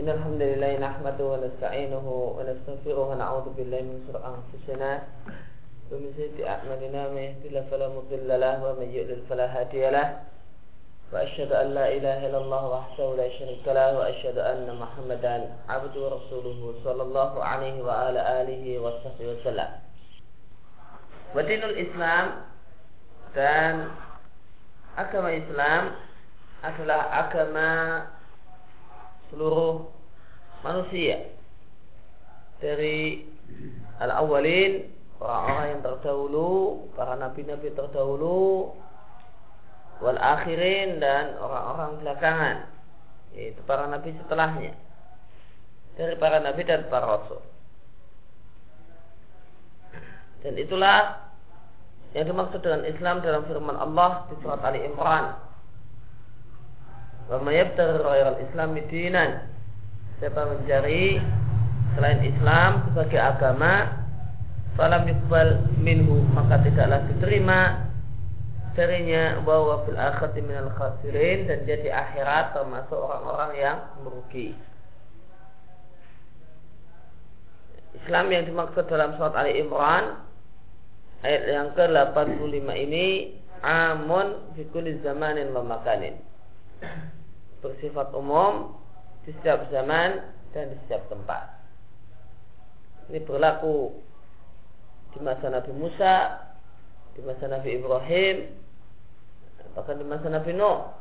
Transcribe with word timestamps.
إن 0.00 0.08
الحمد 0.08 0.42
لله 0.42 0.76
نحمده 0.76 1.24
ونستعينه 1.24 2.06
ونستغفره 2.36 3.04
ونعوذ 3.10 3.46
بالله 3.56 3.80
من 3.80 4.04
شرور 4.04 4.20
أنفسنا 4.28 4.90
ومن 5.88 6.12
سيئات 6.16 6.36
أعمالنا 6.52 7.00
من 7.08 7.22
يهد 7.24 7.44
الله 7.48 7.64
فلا 7.70 7.88
مضل 7.88 8.28
له 8.28 8.54
ومن 8.64 8.88
يضلل 8.92 9.24
فلا 9.28 9.46
هادي 9.56 9.90
له 9.90 10.20
وأشهد 11.12 11.52
أن 11.52 11.68
لا 11.74 11.88
إله 11.88 12.28
إلا 12.28 12.38
الله 12.38 12.62
وحده 12.76 13.06
لا 13.16 13.28
شريك 13.40 13.64
له 13.64 13.98
وأشهد 13.98 14.38
أن 14.38 14.68
محمدا 14.76 15.36
عبده 15.68 16.00
ورسوله 16.00 16.60
صلى 16.84 17.02
الله 17.02 17.32
عليه 17.44 17.76
وعلى 17.82 18.20
آله 18.42 18.64
وصحبه 18.78 19.24
وسلم. 19.32 19.70
Wadinul 21.32 21.72
Islam 21.72 22.44
dan 23.32 23.96
agama 25.00 25.32
Islam 25.32 25.96
adalah 26.60 27.00
seluruh 29.30 29.86
manusia. 30.62 31.30
Dari 32.62 33.26
al-awwalin 34.00 34.88
orang-orang 35.20 35.66
yang 35.76 35.80
terdahulu 35.84 36.50
para 36.96 37.16
nabi-nabi 37.16 37.68
terdahulu 37.72 38.72
wal 40.00 40.20
akhirin 40.20 41.00
dan 41.00 41.36
orang-orang 41.40 41.90
belakangan. 42.00 42.56
Yaitu 43.36 43.60
para 43.68 43.88
nabi 43.88 44.16
setelahnya. 44.24 44.72
Dari 45.96 46.14
para 46.16 46.40
nabi 46.40 46.62
dan 46.64 46.88
para 46.88 47.04
rasul. 47.04 47.40
Dan 50.44 50.54
itulah 50.60 51.26
yang 52.12 52.32
dimaksud 52.32 52.60
dengan 52.64 52.84
Islam 52.88 53.20
dalam 53.20 53.44
firman 53.44 53.76
Allah 53.76 54.24
di 54.30 54.40
surat 54.40 54.60
Ali 54.64 54.84
Imran. 54.84 55.45
Wa 57.26 57.42
may 57.42 57.58
yabtaghi 57.58 58.02
ghairal 58.02 58.38
Islam 58.38 58.68
dinan. 58.86 59.30
Siapa 60.22 60.42
mencari 60.48 61.20
selain 61.98 62.20
Islam 62.24 62.86
sebagai 62.88 63.20
agama, 63.20 64.04
falam 64.76 65.08
yuqbal 65.08 65.76
minhu, 65.80 66.24
maka 66.32 66.60
tidaklah 66.64 67.04
diterima 67.08 67.86
darinya 68.76 69.40
bahwa 69.40 69.88
fil 69.88 69.96
akhirati 69.96 70.40
minal 70.44 70.68
khasirin 70.76 71.48
dan 71.48 71.64
dia 71.64 71.80
di 71.80 71.88
akhirat 71.88 72.52
termasuk 72.52 73.00
orang-orang 73.00 73.52
yang 73.56 73.78
merugi. 74.04 74.52
Islam 77.96 78.28
yang 78.28 78.44
dimaksud 78.44 78.84
dalam 78.92 79.16
surat 79.16 79.32
Ali 79.32 79.56
Imran 79.64 80.20
ayat 81.24 81.42
yang 81.48 81.68
ke-85 81.72 82.68
ini 82.76 83.06
amun 83.64 84.52
fi 84.52 84.62
kulli 84.68 85.00
zamanin 85.00 85.56
wa 85.56 85.64
makanin. 85.64 86.20
Bersifat 87.66 88.14
umum 88.14 88.78
di 89.26 89.34
setiap 89.34 89.66
zaman 89.74 90.22
dan 90.54 90.70
di 90.70 90.78
setiap 90.86 91.02
tempat. 91.10 91.50
Ini 93.10 93.26
berlaku 93.26 93.90
di 95.10 95.18
masa 95.18 95.50
Nabi 95.50 95.74
Musa, 95.74 96.46
di 97.18 97.26
masa 97.26 97.50
Nabi 97.50 97.74
Ibrahim, 97.74 98.36
bahkan 99.74 99.98
di 99.98 100.06
masa 100.06 100.30
Nabi 100.30 100.54
Nuh. 100.54 100.94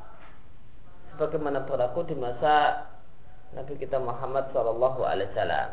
Sebagaimana 1.13 1.69
berlaku 1.69 2.09
di 2.09 2.17
masa 2.17 2.89
Nabi 3.53 3.77
kita 3.77 4.01
Muhammad 4.01 4.49
sallallahu 4.51 5.05
alaihi 5.05 5.29
wasallam. 5.31 5.69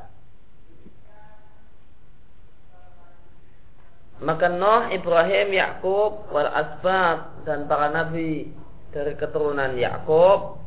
Maka 4.22 4.46
Nuh, 4.54 4.94
Ibrahim, 4.94 5.50
Yakub, 5.50 6.30
wal 6.30 6.46
asbab 6.46 7.42
dan 7.42 7.66
para 7.66 7.90
nabi 7.90 8.54
dari 8.94 9.18
keturunan 9.18 9.74
Yakub, 9.74 10.61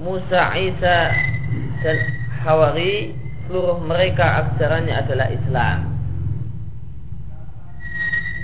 Musa, 0.00 0.56
Isa 0.56 0.98
dan 1.84 1.98
Hawari, 2.40 3.12
seluruh 3.44 3.76
mereka 3.84 4.48
aksaranya 4.48 5.04
adalah 5.04 5.28
Islam. 5.28 5.78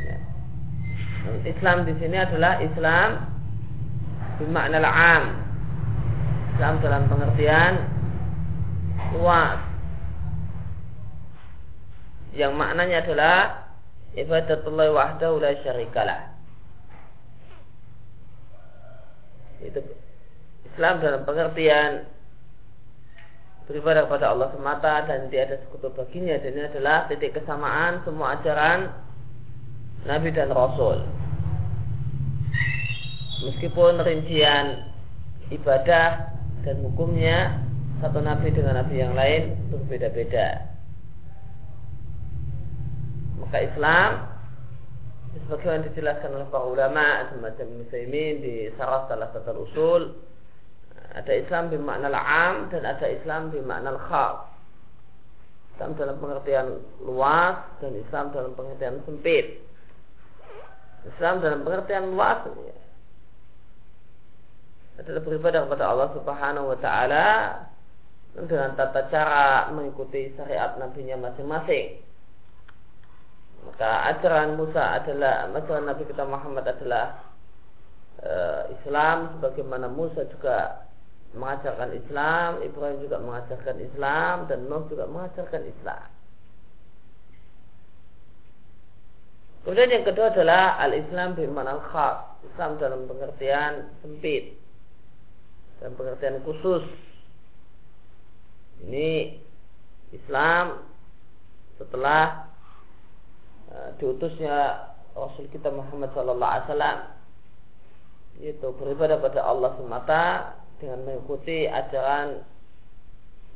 Ya. 0.04 0.16
Islam 1.48 1.88
di 1.88 1.96
sini 1.96 2.16
adalah 2.20 2.60
Islam 2.60 3.08
bermakna 4.36 4.84
am. 4.84 5.24
Islam 6.52 6.74
dalam 6.84 7.02
pengertian 7.08 7.72
luas. 9.16 9.60
Yang 12.36 12.52
maknanya 12.52 13.00
adalah 13.00 13.36
ibadatullah 14.12 14.92
wahdahu 14.92 15.40
la 15.40 15.56
syarikalah. 15.64 16.20
Itu 19.64 19.80
Islam 20.76 21.00
dalam 21.00 21.24
pengertian 21.24 22.04
beribadah 23.64 24.04
kepada 24.04 24.36
Allah 24.36 24.52
semata 24.52 25.08
dan 25.08 25.32
tidak 25.32 25.42
ada 25.48 25.56
sekutu 25.64 25.88
baginya 25.96 26.36
dan 26.36 26.52
ini 26.52 26.68
adalah 26.68 27.08
titik 27.08 27.32
kesamaan 27.32 28.04
semua 28.04 28.36
ajaran 28.36 28.92
Nabi 30.04 30.28
dan 30.36 30.52
Rasul. 30.52 31.00
Meskipun 33.48 34.04
rincian 34.04 34.92
ibadah 35.48 36.36
dan 36.66 36.76
hukumnya 36.82 37.62
satu 38.02 38.18
nabi 38.18 38.50
dengan 38.50 38.82
nabi 38.82 38.98
yang 38.98 39.14
lain 39.14 39.54
berbeda-beda 39.70 40.66
maka 43.38 43.58
Islam 43.62 44.10
sebagaimana 45.46 45.86
dijelaskan 45.92 46.30
oleh 46.34 46.48
para 46.50 46.66
ulama 46.66 47.30
semacam 47.30 47.66
Muslimin 47.78 48.42
di 48.42 48.56
sarah 48.74 49.06
salah 49.06 49.30
satu 49.30 49.62
usul 49.62 50.02
ada 51.16 51.32
Islam 51.32 51.72
bermakna 51.72 52.12
am 52.12 52.68
dan 52.68 52.84
ada 52.84 53.06
Islam 53.08 53.48
bermakna 53.48 53.96
khas 53.96 54.56
Islam 55.76 55.92
dalam 56.00 56.16
pengertian 56.16 56.80
luas 57.04 57.60
dan 57.84 57.92
Islam 58.00 58.32
dalam 58.32 58.56
pengertian 58.56 58.96
sempit. 59.04 59.60
Islam 61.04 61.44
dalam 61.44 61.68
pengertian 61.68 62.16
luas 62.16 62.48
ya, 62.48 62.76
adalah 65.04 65.20
beribadah 65.20 65.60
kepada 65.68 65.84
Allah 65.84 66.08
Subhanahu 66.16 66.72
wa 66.72 66.78
taala 66.80 67.28
dengan 68.32 68.72
tata 68.72 69.04
cara 69.12 69.68
mengikuti 69.68 70.32
syariat 70.32 70.80
nabinya 70.80 71.20
masing-masing. 71.28 72.00
Maka 73.68 74.16
ajaran 74.16 74.56
Musa 74.56 74.96
adalah 74.96 75.52
ajaran 75.52 75.92
Nabi 75.92 76.08
kita 76.08 76.24
Muhammad 76.24 76.64
adalah 76.72 77.20
e, 78.24 78.32
Islam 78.80 79.36
sebagaimana 79.36 79.92
Musa 79.92 80.24
juga 80.32 80.85
mengajarkan 81.36 81.92
Islam, 81.92 82.64
Ibrahim 82.64 82.98
juga 83.04 83.16
mengajarkan 83.20 83.76
Islam 83.78 84.34
dan 84.48 84.58
Nuh 84.66 84.84
juga 84.88 85.04
mengajarkan 85.06 85.62
Islam. 85.68 86.08
Kemudian 89.62 89.90
yang 89.90 90.06
kedua 90.06 90.30
adalah 90.30 90.78
al-Islam 90.80 91.34
bimana 91.34 91.76
al-khas. 91.76 92.38
Islam 92.46 92.78
dalam 92.78 93.04
pengertian 93.10 93.92
sempit. 94.00 94.56
Dalam 95.82 95.98
pengertian 95.98 96.40
khusus. 96.46 96.86
Ini 98.86 99.42
Islam 100.14 100.86
setelah 101.76 102.46
Eh, 103.76 103.90
diutusnya 104.00 104.88
Rasul 105.12 105.52
kita 105.52 105.68
Muhammad 105.68 106.08
Sallallahu 106.16 106.48
Alaihi 106.48 106.66
Wasallam 106.70 106.98
itu 108.36 108.66
beribadah 108.78 109.16
pada 109.20 109.40
Allah 109.44 109.70
semata 109.76 110.24
dengan 110.80 111.04
mengikuti 111.08 111.64
ajaran 111.68 112.44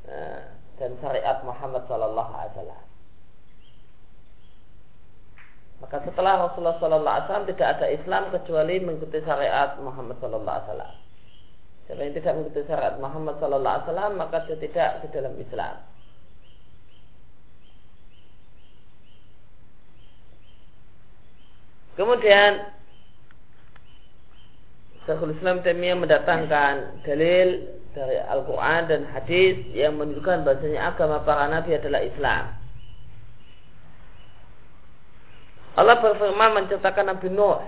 uh, 0.09 0.43
dan 0.81 0.91
syariat 1.05 1.39
Muhammad 1.45 1.85
Sallallahu 1.85 2.33
Alaihi 2.33 2.53
Wasallam. 2.57 2.83
Maka 5.81 5.97
setelah 6.05 6.35
Rasulullah 6.49 6.77
Sallallahu 6.81 7.09
Alaihi 7.09 7.27
Wasallam 7.29 7.49
tidak 7.57 7.69
ada 7.77 7.87
Islam 7.89 8.23
kecuali 8.33 8.75
mengikuti 8.81 9.19
syariat 9.25 9.71
Muhammad 9.81 10.17
Sallallahu 10.21 10.57
Alaihi 10.57 10.69
Wasallam. 10.69 10.95
Siapa 11.89 12.01
yang 12.07 12.15
tidak 12.17 12.33
mengikuti 12.37 12.63
syariat 12.69 12.97
Muhammad 13.01 13.35
Sallallahu 13.41 13.75
Alaihi 13.75 13.87
Wasallam 13.89 14.13
maka 14.17 14.37
dia 14.49 14.59
tidak 14.61 14.91
di 15.05 15.09
dalam 15.13 15.35
Islam. 15.37 15.77
Kemudian 22.01 22.80
Syekhul 25.09 25.33
Islam 25.37 25.65
Taimiyah 25.65 25.97
mendatangkan 25.97 27.05
dalil 27.05 27.49
dari 27.97 28.19
Al-Quran 28.21 28.83
dan 28.87 29.01
hadis 29.11 29.57
yang 29.73 29.97
menunjukkan 29.97 30.47
bahasanya 30.47 30.95
agama 30.95 31.25
para 31.25 31.49
nabi 31.51 31.75
adalah 31.75 32.05
Islam. 32.05 32.45
Allah 35.79 35.97
berfirman 36.03 36.51
menceritakan 36.61 37.15
Nabi 37.15 37.29
Nuh 37.31 37.63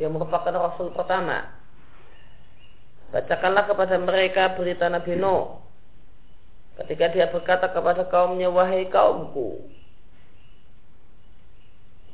yang 0.00 0.14
merupakan 0.14 0.54
Rasul 0.54 0.94
pertama. 0.94 1.52
Bacakanlah 3.12 3.66
kepada 3.66 3.98
mereka 4.00 4.56
berita 4.56 4.88
Nabi 4.88 5.18
Nuh. 5.18 5.58
Ketika 6.78 7.10
dia 7.10 7.26
berkata 7.28 7.68
kepada 7.74 8.06
kaumnya, 8.06 8.46
wahai 8.48 8.86
kaumku, 8.86 9.66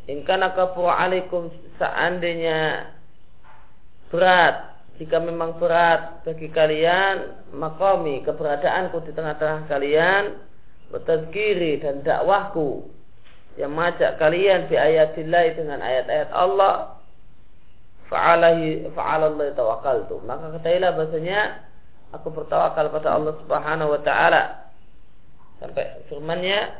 Ingkana 0.04 0.52
kapur 0.52 0.92
alaikum 0.92 1.48
seandainya 1.80 2.92
berat. 4.08 4.74
Jika 4.94 5.18
memang 5.18 5.58
berat 5.58 6.22
bagi 6.22 6.46
kalian 6.54 7.50
makomi 7.50 8.22
keberadaanku 8.22 9.02
di 9.02 9.10
tengah-tengah 9.10 9.66
kalian 9.66 10.38
bertazkiri 10.94 11.82
dan 11.82 12.06
dakwahku 12.06 12.86
yang 13.58 13.74
mengajak 13.74 14.14
kalian 14.22 14.70
bi 14.70 14.78
ayatillah 14.78 15.44
dengan 15.58 15.82
ayat-ayat 15.82 16.30
Allah. 16.30 16.94
Fa'alahi 18.06 18.86
fa'alallah 18.94 19.50
tawakkaltu. 19.58 20.22
Maka 20.22 20.54
ketahuilah 20.60 20.94
bahasanya 20.94 21.40
aku 22.14 22.30
bertawakal 22.30 22.86
pada 22.94 23.18
Allah 23.18 23.34
Subhanahu 23.42 23.98
wa 23.98 24.00
taala. 24.06 24.70
Sampai 25.58 26.06
firman-Nya 26.06 26.70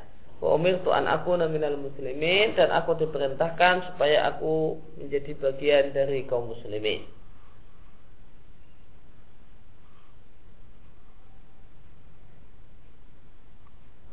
wa 0.44 0.60
umirtu 0.60 0.92
an 0.92 1.08
akuna 1.08 1.48
minal 1.48 1.80
muslimin 1.80 2.52
dan 2.52 2.68
aku 2.68 2.92
diperintahkan 3.00 3.88
supaya 3.88 4.28
aku 4.28 4.76
menjadi 5.00 5.32
bagian 5.40 5.96
dari 5.96 6.28
kaum 6.28 6.52
muslimin 6.52 7.08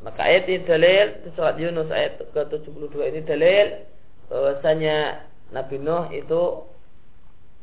Maka 0.01 0.25
ayat 0.25 0.49
ini 0.49 0.65
dalil 0.65 1.07
di 1.21 1.29
surat 1.37 1.61
Yunus 1.61 1.93
ayat 1.93 2.17
ke-72 2.33 2.95
ini 3.13 3.21
dalil 3.21 3.85
bahwasanya 4.33 5.29
Nabi 5.53 5.77
Nuh 5.77 6.09
itu 6.09 6.65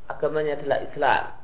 agamanya 0.06 0.54
adalah 0.54 0.78
Islam. 0.86 1.37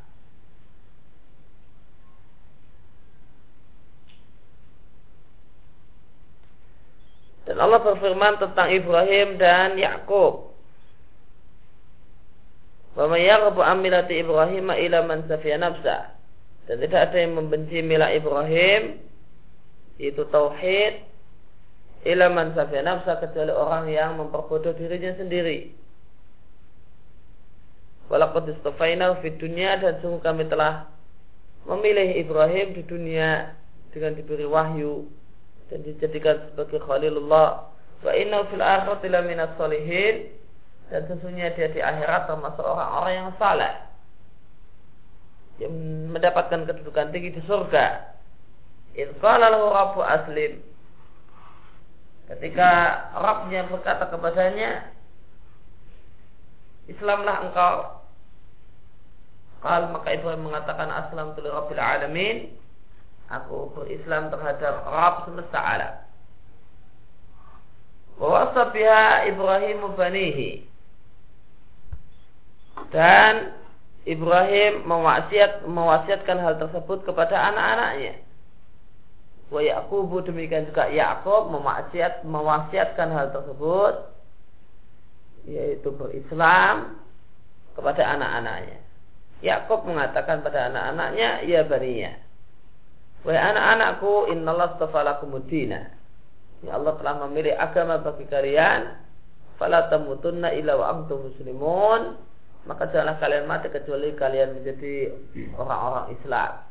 Dan 7.55 7.71
Allah 7.71 7.79
berfirman 7.87 8.43
tentang 8.43 8.67
Ibrahim 8.75 9.39
dan 9.39 9.79
Yakub. 9.79 10.51
Millati 13.79 14.19
Ibrahim 14.19 14.75
ila 14.75 14.99
man. 15.06 15.23
Dan 16.67 16.77
tidak 16.83 17.01
ada 17.06 17.17
yang 17.23 17.39
membenci 17.39 17.79
milah 17.79 18.11
Ibrahim 18.11 18.99
itu 20.03 20.27
tauhid 20.35 21.06
ilaman 22.03 22.51
safiya 22.59 22.83
nafsa 22.83 23.23
kecuali 23.23 23.55
orang 23.55 23.87
yang 23.87 24.19
memperbodoh 24.19 24.75
dirinya 24.75 25.15
sendiri. 25.15 25.71
Walaqad 28.11 28.51
istafaina 28.51 29.17
fi 29.23 29.33
dunya 29.39 29.81
dan 29.81 30.03
sungguh 30.03 30.21
kami 30.21 30.45
telah 30.51 30.91
memilih 31.65 32.21
Ibrahim 32.21 32.77
di 32.77 32.83
dunia 32.85 33.56
dengan 33.95 34.12
diberi 34.19 34.45
wahyu 34.45 35.09
dan 35.72 35.78
dijadikan 35.84 36.37
sebagai 36.52 36.81
khalilullah 36.84 37.69
wa 38.05 38.12
inna 38.12 38.44
fil 38.52 38.61
akhirati 38.61 39.08
laminas 39.08 39.52
solihin 39.56 40.28
dan 40.93 41.08
sesungguhnya 41.08 41.56
dia 41.56 41.72
di 41.72 41.81
akhirat 41.81 42.28
termasuk 42.28 42.61
orang-orang 42.61 43.14
yang 43.16 43.31
saleh 43.40 43.75
yang 45.62 45.72
mendapatkan 46.12 46.66
kedudukan 46.69 47.08
tinggi 47.14 47.38
di 47.38 47.43
surga 47.49 48.14
Idqala 48.94 49.50
lahu 49.50 49.75
rabbu 49.75 50.00
aslim. 50.06 50.62
Ketika 52.31 52.70
Rabbnya 53.19 53.67
berkata 53.67 54.06
kepadanya, 54.06 54.87
Islamlah 56.87 57.37
engkau. 57.50 57.76
Kal 59.64 59.90
maka 59.90 60.08
Ibrahim 60.14 60.46
mengatakan 60.46 60.93
aslam 60.93 61.34
tu 61.34 61.43
rabbil 61.43 61.81
alamin. 61.81 62.55
Aku 63.32 63.73
berislam 63.73 64.29
terhadap 64.29 64.85
Rabb 64.85 65.25
semesta 65.25 65.59
alam. 65.59 65.94
Wawasa 68.21 68.71
biha 68.71 69.26
Ibrahim 69.26 69.79
banihi. 69.97 70.69
Dan 72.93 73.56
Ibrahim 74.05 74.85
mewasiat, 74.85 75.65
mewasiatkan 75.65 76.37
hal 76.37 76.61
tersebut 76.61 77.09
kepada 77.09 77.50
anak-anaknya. 77.50 78.21
Wa 79.49 79.61
Yaqubu 79.61 80.25
demikian 80.25 80.69
juga 80.69 80.88
Yakub 80.93 81.53
memaksiat 81.53 82.25
mewasiatkan 82.25 83.09
hal 83.12 83.32
tersebut 83.32 83.94
yaitu 85.44 85.93
berislam 85.93 86.97
kepada 87.77 88.03
anak-anaknya. 88.17 88.81
Yakub 89.44 89.85
mengatakan 89.85 90.41
pada 90.41 90.73
anak-anaknya, 90.73 91.44
"Ya 91.44 91.61
baniya, 91.69 92.24
wahai 93.25 93.41
anak-anakku, 93.41 94.31
innallaha 94.31 94.76
astafa 94.76 95.00
lakumudina." 95.03 95.91
Ya 96.65 96.81
Allah 96.81 96.97
telah 96.97 97.15
memilih 97.29 97.53
agama 97.61 98.00
bagi 98.00 98.25
kalian, 98.31 98.97
fala 99.61 99.91
tamutunna 99.93 100.53
illa 100.56 100.79
wa 100.79 100.87
antum 100.93 101.29
muslimun. 101.29 102.17
Maka 102.65 102.88
janganlah 102.88 103.21
kalian 103.21 103.44
mati 103.44 103.69
kecuali 103.69 104.17
kalian 104.17 104.56
menjadi 104.56 105.12
orang-orang 105.61 106.17
Islam. 106.17 106.65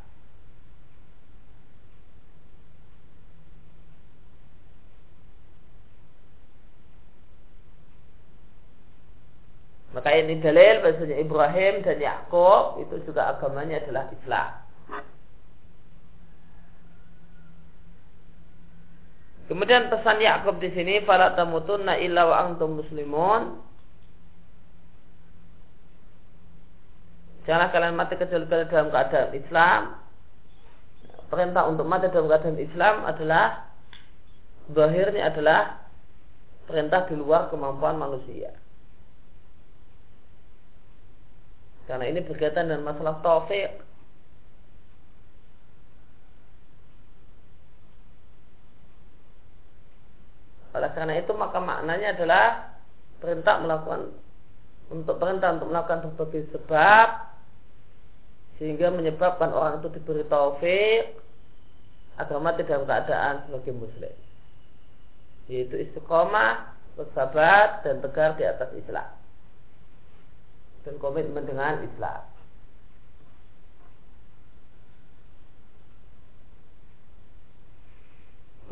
Maka 9.94 10.10
ini 10.18 10.42
dalil 10.42 10.82
bahasanya 10.82 11.22
Ibrahim 11.22 11.86
dan 11.86 12.02
Yakub 12.02 12.82
itu 12.82 13.06
juga 13.06 13.38
agamanya 13.38 13.78
adalah 13.86 14.10
Islam. 14.10 14.63
Kemudian 19.52 19.92
pesan 19.92 20.24
Yakub 20.24 20.58
di 20.64 20.72
sini 20.72 21.04
fala 21.04 21.36
tamutunna 21.36 22.00
illa 22.00 22.24
wa 22.28 22.36
antum 22.48 22.80
muslimun. 22.80 23.60
Janganlah 27.44 27.70
kalian 27.76 28.00
mati 28.00 28.16
kecuali 28.16 28.48
dalam 28.48 28.88
keadaan 28.88 29.36
Islam. 29.36 29.82
Perintah 31.28 31.68
untuk 31.68 31.84
mati 31.84 32.08
dalam 32.08 32.32
keadaan 32.32 32.56
Islam 32.56 33.04
adalah 33.04 33.74
Bahirnya 34.72 35.28
adalah 35.28 35.84
perintah 36.64 37.04
di 37.12 37.20
luar 37.20 37.52
kemampuan 37.52 38.00
manusia. 38.00 38.56
Karena 41.84 42.08
ini 42.08 42.24
berkaitan 42.24 42.72
dengan 42.72 42.88
masalah 42.88 43.20
taufik. 43.20 43.84
Oleh 50.74 50.90
karena 50.98 51.22
itu 51.22 51.32
maka 51.38 51.62
maknanya 51.62 52.18
adalah 52.18 52.46
perintah 53.22 53.62
melakukan 53.62 54.10
untuk 54.92 55.16
perintah 55.22 55.56
untuk 55.56 55.70
melakukan 55.70 56.00
berbagai 56.12 56.50
sebab 56.54 57.08
sehingga 58.58 58.94
menyebabkan 58.94 59.50
orang 59.54 59.82
itu 59.82 59.90
diberi 59.94 60.26
taufik 60.30 61.18
agar 62.22 62.38
mati 62.38 62.62
dalam 62.66 62.86
keadaan 62.86 63.48
sebagai 63.48 63.74
muslim 63.74 64.16
yaitu 65.50 65.76
istiqomah 65.82 66.74
bersabar 66.94 67.82
dan 67.82 68.00
tegar 68.06 68.38
di 68.38 68.46
atas 68.46 68.70
Islam 68.78 69.10
dan 70.84 70.96
komitmen 71.00 71.48
dengan 71.48 71.82
Islam. 71.84 72.22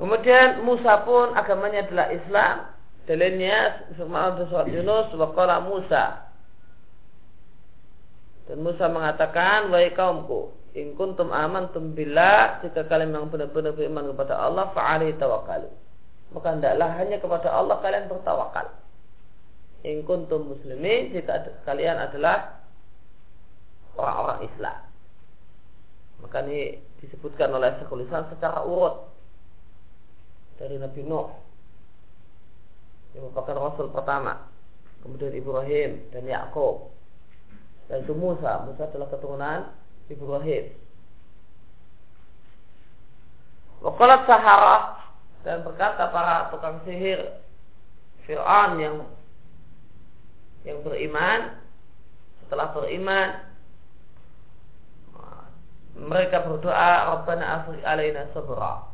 Kemudian 0.01 0.65
Musa 0.65 1.05
pun 1.05 1.37
agamanya 1.37 1.85
adalah 1.85 2.09
Islam. 2.09 2.55
Dalilnya 3.05 3.85
firman 3.93 4.17
Allah 4.17 4.49
surat 4.49 4.65
Yunus 4.73 5.13
wa 5.13 5.57
Musa. 5.61 6.25
Dan 8.49 8.65
Musa 8.65 8.89
mengatakan, 8.89 9.69
"Wahai 9.69 9.93
kaumku, 9.93 10.57
in 10.73 10.97
kuntum 10.97 11.29
amantum 11.29 11.93
billah, 11.93 12.65
jika 12.65 12.89
kalian 12.89 13.13
memang 13.13 13.29
benar-benar 13.29 13.77
beriman 13.77 14.09
kepada 14.09 14.41
Allah, 14.41 14.73
fa'ali 14.73 15.13
tawakkalu." 15.21 15.69
Maka 16.33 16.47
hendaklah 16.49 16.89
hanya 16.97 17.21
kepada 17.21 17.53
Allah 17.53 17.77
kalian 17.85 18.09
bertawakal 18.09 18.73
in 19.85 20.01
kuntum 20.05 20.49
muslimin 20.49 21.13
jika 21.13 21.45
kalian 21.65 21.97
adalah 21.97 22.61
orang-orang 23.97 24.49
Islam. 24.49 24.79
Maka 26.25 26.37
ini 26.49 26.81
disebutkan 27.01 27.53
oleh 27.53 27.73
sekulisan 27.81 28.29
secara 28.33 28.61
urut 28.65 29.10
dari 30.61 30.77
Nabi 30.77 31.01
Nuh. 31.01 31.33
Yang 33.17 33.33
merupakan 33.33 33.57
Rasul 33.57 33.89
pertama, 33.89 34.45
kemudian 35.01 35.33
Ibrahim 35.33 36.05
dan 36.13 36.23
Yakub, 36.29 36.93
dan 37.89 38.05
itu 38.05 38.13
Musa. 38.13 38.63
Musa 38.63 38.87
adalah 38.87 39.09
keturunan 39.09 39.59
Ibrahim. 40.07 40.71
Wakalat 43.81 44.21
Sahara. 44.29 44.77
Dan 45.41 45.65
berkata 45.65 46.13
para 46.13 46.53
tukang 46.53 46.85
sihir 46.85 47.17
Fir'aun 48.29 48.77
yang 48.77 49.09
yang 50.61 50.85
beriman 50.85 51.57
setelah 52.45 52.69
beriman 52.77 53.41
mereka 55.97 56.45
berdoa 56.45 57.17
Rabbana 57.17 57.45
afri 57.57 57.81
alaina 57.81 58.29
sabra 58.37 58.90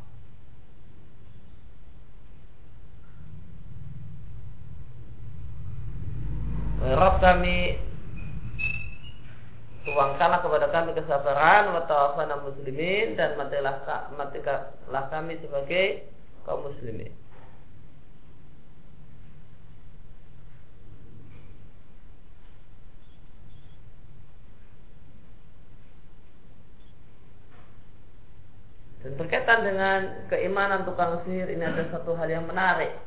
Rabb 6.78 7.18
kami 7.18 7.74
tuangkanlah 9.82 10.40
kepada 10.46 10.66
kami 10.70 10.94
kesabaran 10.94 11.74
wa 11.74 11.82
tawafana 11.90 12.38
muslimin 12.38 13.18
dan 13.18 13.34
matilah, 13.34 13.82
matilah 14.14 15.04
kami 15.10 15.42
sebagai 15.42 16.06
kaum 16.46 16.70
muslimin. 16.70 17.10
Dan 29.02 29.14
berkaitan 29.18 29.66
dengan 29.66 30.00
keimanan 30.30 30.86
tukang 30.86 31.22
sihir 31.26 31.50
ini 31.50 31.62
ada 31.62 31.86
satu 31.90 32.18
hal 32.18 32.26
yang 32.26 32.50
menarik 32.50 32.98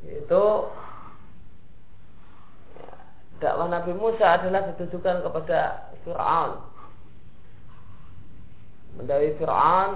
Yaitu 0.00 0.44
dakwah 3.38 3.70
Nabi 3.70 3.94
Musa 3.94 4.38
adalah 4.38 4.66
ditujukan 4.74 5.22
kepada 5.22 5.90
Fir'aun 6.02 6.58
Mendawai 8.98 9.30
Fir'aun 9.38 9.92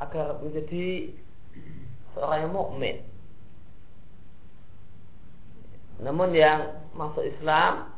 agar 0.00 0.40
menjadi 0.40 1.14
seorang 2.16 2.48
yang 2.48 2.54
mukmin. 2.56 2.96
Namun 6.00 6.32
yang 6.32 6.80
masuk 6.96 7.22
Islam 7.22 7.92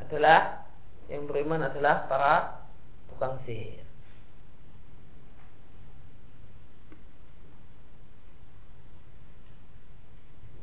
adalah 0.00 0.64
yang 1.12 1.28
beriman 1.28 1.68
adalah 1.68 2.08
para 2.08 2.64
tukang 3.12 3.36
sihir. 3.44 3.80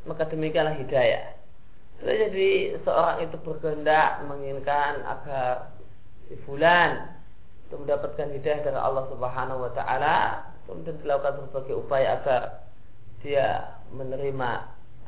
maka 0.07 0.23
demikianlah 0.31 0.79
hidayah. 0.79 1.36
Jadi 1.97 2.77
seorang 2.85 3.25
itu 3.25 3.35
berkehendak 3.41 4.21
menginginkan 4.29 5.01
agar 5.01 5.73
si 6.29 6.37
fulan 6.45 7.17
itu 7.67 7.75
mendapatkan 7.75 8.31
hidayah 8.31 8.61
dari 8.63 8.79
Allah 8.79 9.05
Subhanahu 9.11 9.65
wa 9.65 9.71
taala, 9.73 10.45
kemudian 10.69 10.95
dilakukan 11.03 11.49
berbagai 11.49 11.75
upaya 11.75 12.21
agar 12.21 12.41
dia 13.25 13.75
menerima 13.91 14.51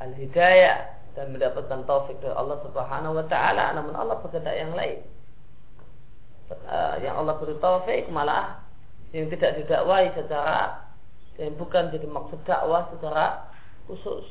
al-hidayah 0.01 0.97
dan 1.13 1.31
mendapatkan 1.31 1.85
taufik 1.85 2.17
dari 2.19 2.33
Allah 2.35 2.57
Subhanahu 2.65 3.15
wa 3.21 3.25
taala, 3.29 3.77
namun 3.77 3.93
Allah 3.95 4.17
berkehendak 4.19 4.55
yang 4.57 4.73
lain. 4.73 4.99
Uh, 6.49 6.97
yang 7.05 7.13
Allah 7.13 7.37
beri 7.37 7.53
taufik 7.61 8.09
malah 8.09 8.57
yang 9.13 9.29
tidak 9.29 9.61
didakwai 9.61 10.09
secara 10.17 10.81
yang 11.37 11.53
bukan 11.61 11.93
jadi 11.93 12.09
maksud 12.09 12.41
dakwah 12.41 12.89
secara 12.89 13.45
khusus. 13.85 14.25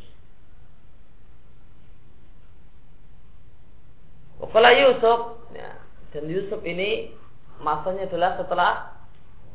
Wakala 4.38 4.70
Yusuf 4.70 5.42
ya, 5.50 5.74
dan 6.14 6.24
Yusuf 6.30 6.62
ini 6.62 7.10
masanya 7.58 8.06
adalah 8.06 8.38
setelah 8.38 8.72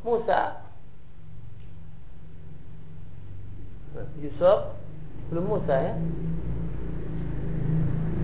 Musa. 0.04 0.60
Yusuf 4.20 4.76
belum 5.32 5.46
Musa 5.48 5.72
ya. 5.72 5.94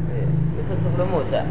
Iya, 0.10 0.28
Yusuf 0.60 0.78
sebelum 0.84 1.10
Musa. 1.16 1.42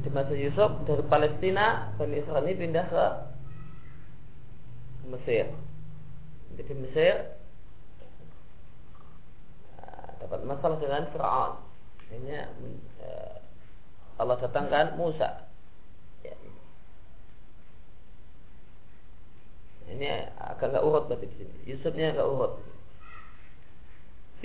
Di 0.00 0.08
masa 0.16 0.32
Yusuf 0.32 0.70
dari 0.88 1.04
Palestina 1.12 1.92
Bani 2.00 2.24
Israel 2.24 2.48
ini 2.48 2.56
pindah 2.56 2.86
ke 2.88 3.04
Mesir. 5.12 5.44
Jadi 6.56 6.72
Mesir 6.72 7.14
dapat 10.20 10.40
masalah 10.44 10.76
dengan 10.78 11.08
Fir'aun. 11.10 11.52
Ini 12.10 12.34
eh, 13.00 13.34
Allah 14.20 14.36
datangkan 14.36 15.00
Musa. 15.00 15.48
Ya. 16.20 16.36
Ini 19.88 20.28
agak 20.36 20.76
nggak 20.76 20.84
urut 20.84 21.08
berarti 21.08 21.26
di 21.26 21.36
sini. 21.40 21.54
Yusufnya 21.64 22.12
nggak 22.12 22.28
urut. 22.28 22.52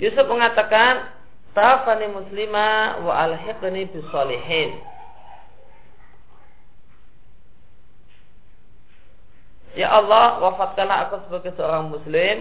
Yusuf 0.00 0.24
mengatakan, 0.28 1.12
"Tafani 1.52 2.08
muslima 2.08 3.00
wa 3.04 3.12
alhiqni 3.28 3.88
bisalihin." 3.92 4.80
Ya 9.76 9.92
Allah, 9.92 10.40
wafatkanlah 10.40 11.04
aku 11.04 11.20
sebagai 11.28 11.52
seorang 11.52 11.92
muslim 11.92 12.40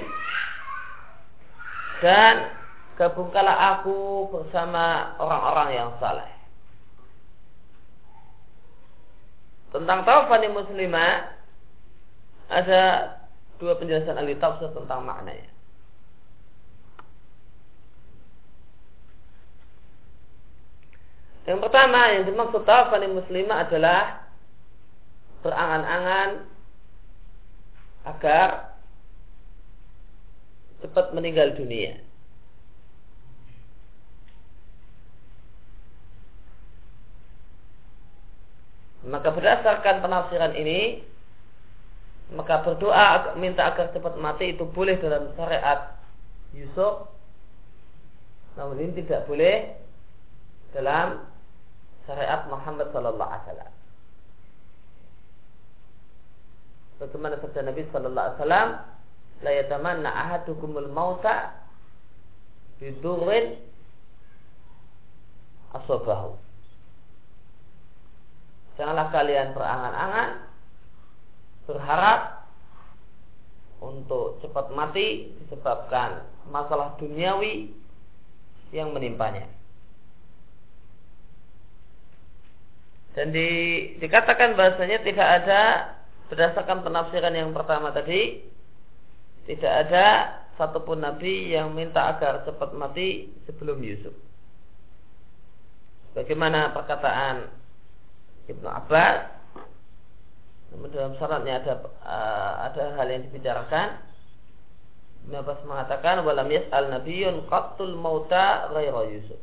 dan 2.00 2.48
gabungkanlah 2.96 3.80
aku 3.80 4.32
bersama 4.32 5.16
orang-orang 5.20 5.70
yang 5.76 5.90
saleh. 6.00 6.32
Tentang 9.76 10.08
taufani 10.08 10.48
muslimah 10.48 11.36
ada 12.48 12.84
dua 13.60 13.76
penjelasan 13.76 14.16
ahli 14.16 14.40
tafsir 14.40 14.72
tentang 14.72 15.04
maknanya. 15.04 15.52
Yang 21.46 21.60
pertama 21.62 22.00
yang 22.16 22.24
dimaksud 22.24 22.64
taufani 22.64 23.12
muslimah 23.12 23.68
adalah 23.68 24.24
berangan-angan 25.44 26.30
agar 28.08 28.80
cepat 30.80 31.12
meninggal 31.12 31.54
dunia. 31.60 32.05
Maka 39.06 39.30
berdasarkan 39.30 40.02
penafsiran 40.02 40.54
ini 40.58 41.06
maka 42.34 42.66
berdoa 42.66 43.38
minta 43.38 43.70
agar 43.70 43.94
cepat 43.94 44.18
mati 44.18 44.58
itu 44.58 44.66
boleh 44.66 44.98
dalam 44.98 45.30
syariat 45.38 45.94
Yusuf 46.58 47.06
namun 48.56 48.82
ini 48.82 49.06
tidak 49.06 49.28
boleh 49.28 49.76
dalam 50.72 51.22
syariat 52.08 52.48
Muhammad 52.48 52.88
sallallahu 52.96 53.30
alaihi 53.30 53.46
wasallam. 53.46 53.74
Bagaimana 56.96 57.36
sabda 57.44 57.62
Nabi 57.68 57.82
sallallahu 57.92 58.26
alaihi 58.26 58.38
wasallam, 58.40 58.70
"La 59.44 59.52
yatamanna 59.52 60.10
ahadukumul 60.10 60.90
mauta 60.96 61.52
bidurrin 62.80 63.60
asabahu." 65.76 66.40
Janganlah 68.76 69.08
kalian 69.12 69.56
berangan-angan 69.56 70.30
berharap 71.66 72.22
untuk 73.80 74.40
cepat 74.44 74.72
mati 74.76 75.32
disebabkan 75.44 76.28
masalah 76.52 76.94
duniawi 77.00 77.72
yang 78.76 78.92
menimpanya. 78.92 79.48
Dan 83.16 83.32
di, 83.32 83.48
dikatakan 84.04 84.60
bahasanya 84.60 85.00
tidak 85.08 85.28
ada 85.44 85.62
berdasarkan 86.28 86.84
penafsiran 86.84 87.32
yang 87.32 87.56
pertama 87.56 87.96
tadi 87.96 88.44
tidak 89.48 89.88
ada 89.88 90.06
satupun 90.60 91.00
nabi 91.00 91.56
yang 91.56 91.72
minta 91.72 92.12
agar 92.12 92.44
cepat 92.44 92.76
mati 92.76 93.32
sebelum 93.48 93.80
Yusuf. 93.80 94.12
Bagaimana 96.12 96.76
perkataan 96.76 97.48
Ibnu 98.46 98.68
Abbas. 98.70 99.34
Namun 100.74 100.90
dalam 100.92 101.14
syaratnya 101.18 101.64
ada 101.64 101.74
uh, 102.04 102.54
ada 102.70 102.84
hal 103.00 103.08
yang 103.10 103.24
dibicarakan. 103.26 104.02
Ibnu 105.26 105.36
Abbas 105.42 105.60
mengatakan 105.66 106.22
walam 106.22 106.50
yas'al 106.52 106.94
nabiyyun 106.94 107.50
qattul 107.50 107.98
mauta 107.98 108.70
ghaira 108.70 109.02
Yusuf. 109.10 109.42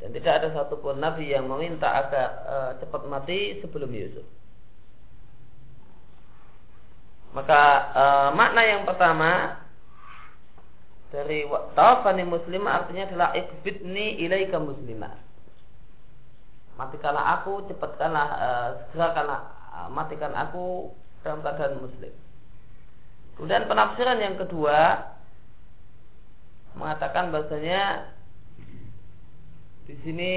Dan 0.00 0.16
tidak 0.16 0.40
ada 0.40 0.48
satupun 0.56 0.96
nabi 0.96 1.28
yang 1.28 1.44
meminta 1.44 1.92
agar 1.92 2.28
uh, 2.48 2.70
cepat 2.80 3.04
mati 3.04 3.60
sebelum 3.60 3.92
Yusuf. 3.92 4.24
Maka 7.36 7.62
uh, 7.92 8.28
makna 8.32 8.64
yang 8.64 8.82
pertama 8.88 9.60
dari 11.12 11.44
tawafani 11.76 12.24
muslimah 12.24 12.82
artinya 12.82 13.04
adalah 13.12 13.28
ikbidni 13.36 14.24
ilaika 14.24 14.56
muslimah 14.56 15.29
matikanlah 16.78 17.40
aku, 17.40 17.66
cepatkanlah, 17.70 18.28
uh, 18.38 18.68
segerakanlah, 18.90 19.40
uh, 19.72 19.88
matikan 19.90 20.34
aku 20.36 20.92
dalam 21.24 21.42
keadaan 21.42 21.82
muslim. 21.82 22.12
Kemudian 23.36 23.68
penafsiran 23.68 24.20
yang 24.20 24.36
kedua 24.36 25.08
mengatakan 26.76 27.32
bahasanya 27.32 28.12
di 29.88 29.94
sini 30.04 30.32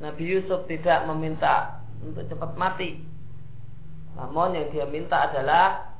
Nabi 0.00 0.24
Yusuf 0.24 0.64
tidak 0.64 1.04
meminta 1.06 1.84
untuk 2.00 2.24
cepat 2.24 2.56
mati. 2.56 3.04
Namun 4.16 4.56
yang 4.56 4.72
dia 4.72 4.88
minta 4.88 5.28
adalah 5.28 5.92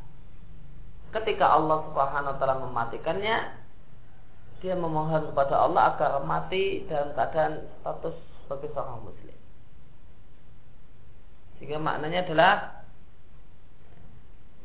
ketika 1.12 1.52
Allah 1.52 1.84
Subhanahu 1.90 2.32
wa 2.32 2.38
taala 2.40 2.64
mematikannya, 2.64 3.36
dia 4.64 4.74
memohon 4.76 5.30
kepada 5.32 5.68
Allah 5.68 5.94
agar 5.94 6.20
mati 6.24 6.84
dalam 6.88 7.12
keadaan 7.12 7.64
status 7.80 8.16
sebagai 8.50 8.74
seorang 8.74 9.06
muslim. 9.06 9.38
Sehingga 11.62 11.78
maknanya 11.78 12.26
adalah 12.26 12.54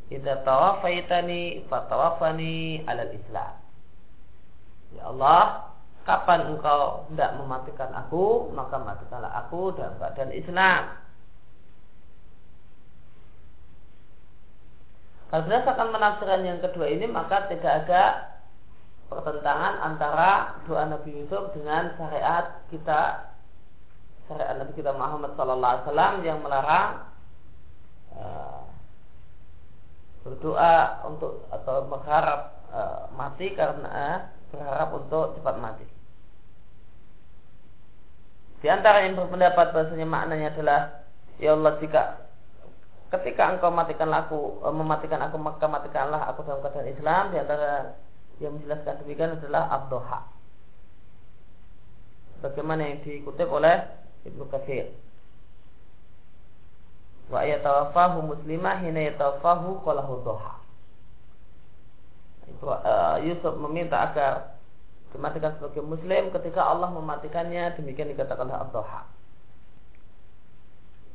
Idza 0.09 0.41
tawafaitani 0.41 1.69
fatawafani 1.69 2.81
alal 2.89 3.13
Islam. 3.13 3.53
Ya 4.97 5.03
Allah, 5.09 5.69
kapan 6.05 6.49
engkau 6.53 7.09
tidak 7.13 7.37
mematikan 7.41 7.93
aku, 7.93 8.49
maka 8.53 8.81
matikanlah 8.81 9.33
aku 9.45 9.73
dalam 9.77 9.97
keadaan 10.01 10.33
Islam. 10.33 10.81
Kalau 15.29 15.41
berdasarkan 15.45 15.89
menafsirkan 15.89 16.41
yang 16.45 16.59
kedua 16.61 16.85
ini, 16.85 17.05
maka 17.09 17.49
tidak 17.49 17.85
ada 17.85 18.03
pertentangan 19.09 19.73
antara 19.81 20.57
doa 20.69 20.85
Nabi 20.85 21.17
Yusuf 21.17 21.49
dengan 21.57 21.97
syariat 21.97 22.61
kita 22.69 23.33
syariat 24.25 24.57
Nabi 24.57 24.73
kita 24.73 24.91
Muhammad 24.93 25.37
Sallallahu 25.37 25.71
Alaihi 25.71 25.85
Wasallam 25.85 26.13
yang 26.25 26.39
melarang 26.41 26.89
uh, 28.17 28.63
berdoa 30.25 31.05
untuk 31.05 31.45
atau 31.53 31.85
berharap 31.85 32.41
uh, 32.73 33.05
mati 33.13 33.53
karena 33.53 34.33
berharap 34.49 34.89
untuk 34.97 35.37
cepat 35.37 35.55
mati. 35.61 35.85
Di 38.65 38.67
antara 38.73 39.05
yang 39.05 39.13
berpendapat 39.13 39.77
bahasanya 39.77 40.07
maknanya 40.09 40.49
adalah 40.57 40.81
ya 41.37 41.53
Allah 41.53 41.77
jika 41.77 42.25
ketika 43.13 43.53
engkau 43.53 43.69
matikan 43.69 44.09
aku 44.09 44.65
mematikan 44.73 45.21
aku 45.21 45.37
maka 45.37 45.69
matikanlah 45.69 46.25
aku 46.33 46.41
dalam 46.49 46.65
keadaan 46.65 46.89
Islam 46.89 47.23
di 47.29 47.37
antara 47.37 47.93
yang 48.41 48.57
menjelaskan 48.57 49.05
demikian 49.05 49.37
adalah 49.37 49.69
Abdoha. 49.69 50.19
Bagaimana 52.41 52.89
yang 52.89 52.99
dikutip 53.05 53.47
oleh 53.47 54.04
Ibnu 54.25 54.43
Katsir. 54.49 54.89
Wa 57.29 57.41
yatawaffahu 57.41 58.35
muslimah 58.35 58.81
hina 58.85 59.13
yatawaffahu 59.13 59.81
qalahu 59.81 60.21
doha. 60.25 60.53
Uh, 62.61 63.17
Yusuf 63.25 63.57
meminta 63.57 63.97
agar 64.05 64.53
dimatikan 65.09 65.57
sebagai 65.57 65.81
muslim 65.81 66.29
ketika 66.29 66.61
Allah 66.61 66.93
mematikannya 66.93 67.73
demikian 67.79 68.13
dikatakan 68.13 68.51
Abdoha. 68.51 69.09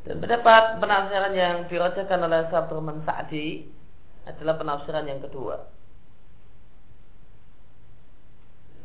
Dan 0.09 0.19
pendapat 0.19 0.81
penafsiran 0.81 1.35
yang 1.37 1.57
dirajakan 1.69 2.21
oleh 2.25 2.49
Sabrman 2.49 3.05
Sa'di 3.05 3.69
adalah 4.25 4.57
penafsiran 4.57 5.05
yang 5.05 5.21
kedua. 5.21 5.69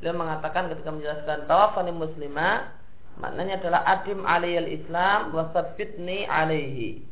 Dia 0.04 0.12
mengatakan 0.12 0.68
ketika 0.70 0.92
menjelaskan 0.92 1.48
tawafani 1.48 1.96
muslimah 1.96 2.76
maknanya 3.20 3.60
adalah 3.64 3.82
adim 3.88 4.24
aliyal 4.28 4.70
islam 4.70 5.32
wasabitni 5.32 6.28
alaihi. 6.28 7.04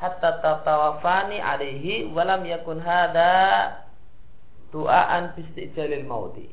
Hatta 0.00 0.42
tatawafani 0.42 1.38
alaihi 1.38 2.10
walam 2.10 2.44
yakun 2.44 2.82
hada 2.82 3.84
duaan 4.74 5.32
bistijalil 5.38 6.02
mauti 6.04 6.50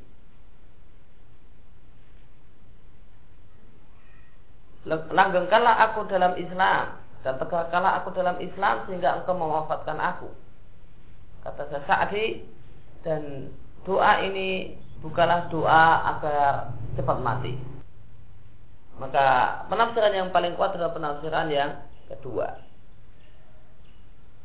langgengkanlah 4.89 5.75
aku 5.91 6.09
dalam 6.09 6.33
Islam 6.41 6.97
dan 7.21 7.37
tegakkanlah 7.37 8.01
aku 8.01 8.09
dalam 8.17 8.37
Islam 8.41 8.81
sehingga 8.89 9.21
engkau 9.21 9.37
mewafatkan 9.37 10.01
aku. 10.01 10.29
Kata 11.45 11.85
Sa'di 11.85 12.41
dan 13.05 13.49
doa 13.85 14.25
ini 14.25 14.77
bukanlah 15.05 15.49
doa 15.53 15.85
agar 16.17 16.73
cepat 16.97 17.17
mati. 17.21 17.53
Maka 19.01 19.25
penafsiran 19.65 20.13
yang 20.13 20.29
paling 20.29 20.53
kuat 20.53 20.77
adalah 20.77 20.93
penafsiran 20.93 21.49
yang 21.49 21.81
kedua. 22.05 22.61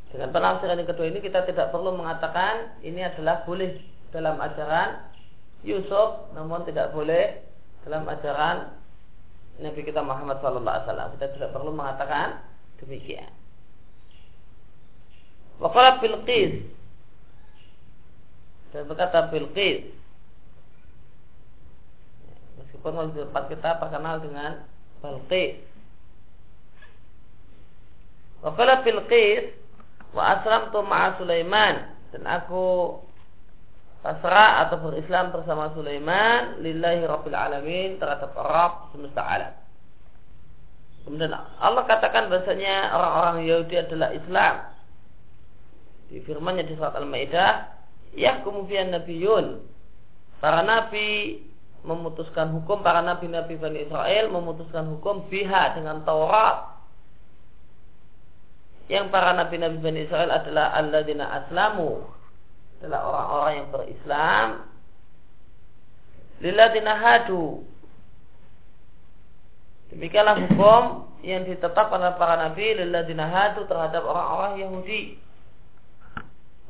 Dengan 0.08 0.32
penafsiran 0.32 0.80
yang 0.80 0.88
kedua 0.88 1.12
ini 1.12 1.20
kita 1.20 1.44
tidak 1.44 1.68
perlu 1.76 1.92
mengatakan 1.92 2.80
ini 2.80 3.04
adalah 3.04 3.44
boleh 3.44 3.76
dalam 4.16 4.40
ajaran 4.40 5.12
Yusuf, 5.60 6.32
namun 6.32 6.64
tidak 6.64 6.96
boleh 6.96 7.44
dalam 7.84 8.08
ajaran 8.08 8.72
Nabi 9.60 9.80
kita 9.84 10.00
Muhammad 10.00 10.40
SAW. 10.40 11.12
Kita 11.20 11.26
tidak 11.36 11.52
perlu 11.52 11.76
mengatakan 11.76 12.40
demikian. 12.80 13.28
Waqala 15.60 16.00
Bilqis 16.00 16.64
dan 18.72 18.84
berkata 18.88 19.32
Bilqis 19.32 19.88
meskipun 22.76 23.16
di 23.16 23.24
tempat 23.24 23.44
kita 23.48 23.70
terkenal 23.80 24.20
dengan 24.20 24.52
Balqis. 25.00 25.56
Wa 28.44 28.52
qala 28.52 28.84
Bilqis 28.84 29.56
wa 30.12 30.36
aslamtu 30.36 30.84
ma'a 30.84 31.16
Sulaiman 31.16 31.74
dan 32.12 32.22
aku 32.28 32.96
pasrah 34.04 34.68
atau 34.68 34.76
berislam 34.86 35.32
bersama 35.34 35.72
Sulaiman 35.72 36.60
lillahi 36.60 37.02
rabbil 37.08 37.34
alamin 37.34 37.96
terhadap 37.96 38.36
Rabb 38.36 38.92
semesta 38.92 39.24
alam. 39.24 39.54
Kemudian 41.02 41.32
Allah 41.34 41.82
katakan 41.86 42.28
bahasanya 42.28 42.92
orang-orang 42.92 43.36
Yahudi 43.46 43.74
adalah 43.78 44.10
Islam. 44.10 44.54
Di 46.06 46.22
firmannya 46.22 46.66
di 46.66 46.74
surat 46.78 46.94
Al-Maidah, 46.94 47.66
yahkumu 48.14 48.66
fiyan 48.66 48.94
nabiyun. 48.94 49.62
Para 50.38 50.62
nabi 50.62 51.38
memutuskan 51.86 52.50
hukum 52.50 52.82
para 52.82 52.98
nabi-nabi 53.00 53.54
Bani 53.56 53.86
Israel 53.86 54.34
memutuskan 54.34 54.90
hukum 54.90 55.30
biha 55.30 55.78
dengan 55.78 56.02
Taurat. 56.02 56.74
Yang 58.90 59.06
para 59.14 59.34
nabi-nabi 59.38 59.78
Bani 59.78 60.00
Israel 60.04 60.34
adalah 60.34 60.74
alladzina 60.74 61.30
aslamu 61.42 62.02
adalah 62.82 63.00
orang-orang 63.08 63.52
yang 63.56 63.68
berislam. 63.72 64.48
Lilladzina 66.44 66.92
hadu. 67.00 67.64
Demikianlah 69.88 70.36
hukum 70.44 71.08
yang 71.24 71.48
ditetapkan 71.48 72.02
oleh 72.02 72.18
para 72.20 72.36
nabi 72.36 72.76
lilladzina 72.76 73.24
hadu 73.30 73.64
terhadap 73.64 74.04
orang-orang 74.04 74.52
Yahudi. 74.60 75.02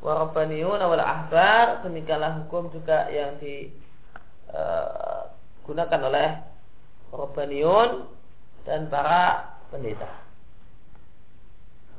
Warabbaniyun 0.05 0.79
wal 0.79 1.03
ahbar 1.03 1.83
demikianlah 1.83 2.47
hukum 2.47 2.71
juga 2.71 3.11
yang 3.11 3.41
di 3.43 3.75
eh, 4.53 6.03
oleh 6.07 6.31
Rabbaniun 7.11 7.91
dan 8.67 8.91
para 8.91 9.57
pendeta. 9.71 10.11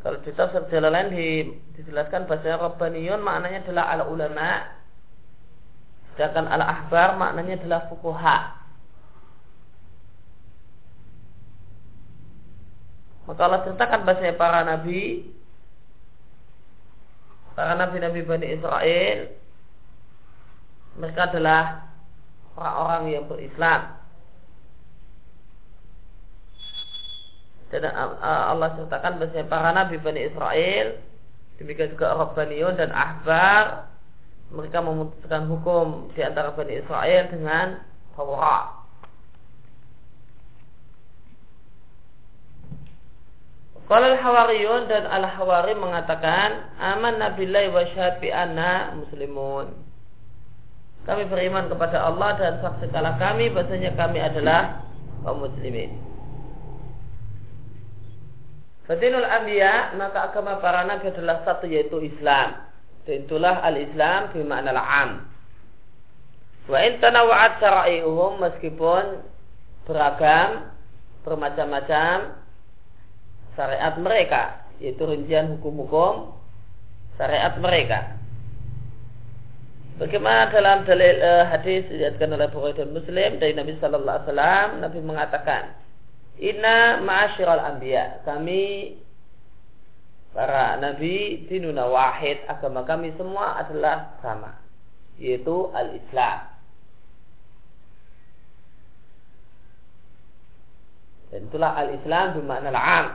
Kalau 0.03 0.23
di 0.23 0.31
tafsir 0.31 0.63
jalan 0.71 0.93
lain 0.93 1.07
di, 1.11 1.27
dijelaskan 1.79 2.29
bahasa 2.29 2.55
Rabbaniun 2.55 3.19
maknanya 3.19 3.65
adalah 3.67 3.85
al 3.91 4.01
ulama 4.07 4.49
sedangkan 6.15 6.47
al 6.47 6.63
ahbar 6.63 7.17
maknanya 7.17 7.59
adalah 7.59 7.81
fukuha. 7.91 8.37
Maka 13.27 13.41
Allah 13.43 13.61
ceritakan 13.67 14.07
bahasa 14.07 14.31
para 14.39 14.63
nabi 14.63 15.27
para 17.57 17.75
nabi-nabi 17.75 18.21
Bani 18.23 18.47
Israel 18.53 19.17
mereka 20.95 21.21
adalah 21.29 21.91
orang-orang 22.57 23.03
yang 23.13 23.23
berislam. 23.29 23.95
Dan 27.67 27.83
Allah 27.93 28.79
ceritakan 28.79 29.19
bahwa 29.19 29.43
para 29.51 29.69
nabi 29.75 29.99
Bani 29.99 30.23
Israel 30.23 31.03
demikian 31.59 31.91
juga 31.93 32.15
Rabbaniyun 32.15 32.79
dan 32.79 32.95
Ahbar 32.95 33.91
mereka 34.47 34.79
memutuskan 34.79 35.51
hukum 35.51 36.07
di 36.15 36.23
antara 36.23 36.55
Bani 36.55 36.79
Israel 36.79 37.27
dengan 37.27 37.83
Taurat. 38.15 38.77
Kalau 43.87 44.03
Al-Hawariyun 44.03 44.91
dan 44.91 45.07
Al-Hawari 45.07 45.71
mengatakan 45.79 46.75
aman 46.75 47.23
nabillahi 47.23 47.71
wa 47.71 47.87
syafi 47.95 48.27
anna 48.35 48.91
muslimun. 48.99 49.86
Kami 51.07 51.23
beriman 51.31 51.71
kepada 51.71 52.03
Allah 52.03 52.35
dan 52.35 52.59
saksikanlah 52.59 53.15
kami 53.15 53.47
bahasanya 53.55 53.95
kami 53.95 54.19
adalah 54.19 54.83
kaum 55.23 55.39
muslimin. 55.39 55.95
Fadinul 58.91 59.23
Anbiya 59.23 59.95
maka 59.95 60.31
agama 60.31 60.59
para 60.59 60.83
nabi 60.83 61.07
adalah 61.07 61.47
satu 61.47 61.63
yaitu 61.63 62.03
Islam. 62.03 62.59
Dan 63.07 63.23
itulah 63.23 63.63
al-Islam 63.63 64.35
di 64.35 64.43
makna 64.43 64.75
am. 64.75 65.23
Wa 66.67 66.83
in 66.83 66.99
tanawa'at 66.99 67.63
syara'i'uhum 67.63 68.43
meskipun 68.43 69.23
beragam 69.87 70.75
bermacam-macam 71.23 72.35
syariat 73.55 73.95
mereka 73.95 74.41
yaitu 74.83 75.07
rincian 75.07 75.55
hukum-hukum 75.55 76.35
syariat 77.15 77.55
mereka 77.63 78.19
Bagaimana 79.97 80.53
dalam 80.53 80.85
dalil 80.85 81.17
uh, 81.25 81.49
hadis 81.49 81.81
dilihatkan 81.89 82.29
oleh 82.29 82.45
Bukhari 82.53 82.77
dan 82.77 82.93
Muslim 82.93 83.41
dari 83.41 83.57
Nabi 83.57 83.73
Sallallahu 83.81 84.13
Alaihi 84.13 84.29
Wasallam, 84.29 84.67
Nabi 84.77 84.99
mengatakan, 85.01 85.63
Inna 86.37 87.01
ma'asyiral 87.01 87.65
anbiya, 87.65 88.21
kami 88.21 88.93
para 90.37 90.77
nabi 90.77 91.49
dinuna 91.49 91.89
wahid, 91.89 92.37
agama 92.45 92.85
kami 92.85 93.09
semua 93.17 93.57
adalah 93.57 94.13
sama, 94.21 94.61
yaitu 95.17 95.73
al-Islam. 95.73 96.45
Dan 101.33 101.49
itulah 101.49 101.73
al-Islam 101.73 102.37
bermakna 102.37 102.69
al-am. 102.69 103.05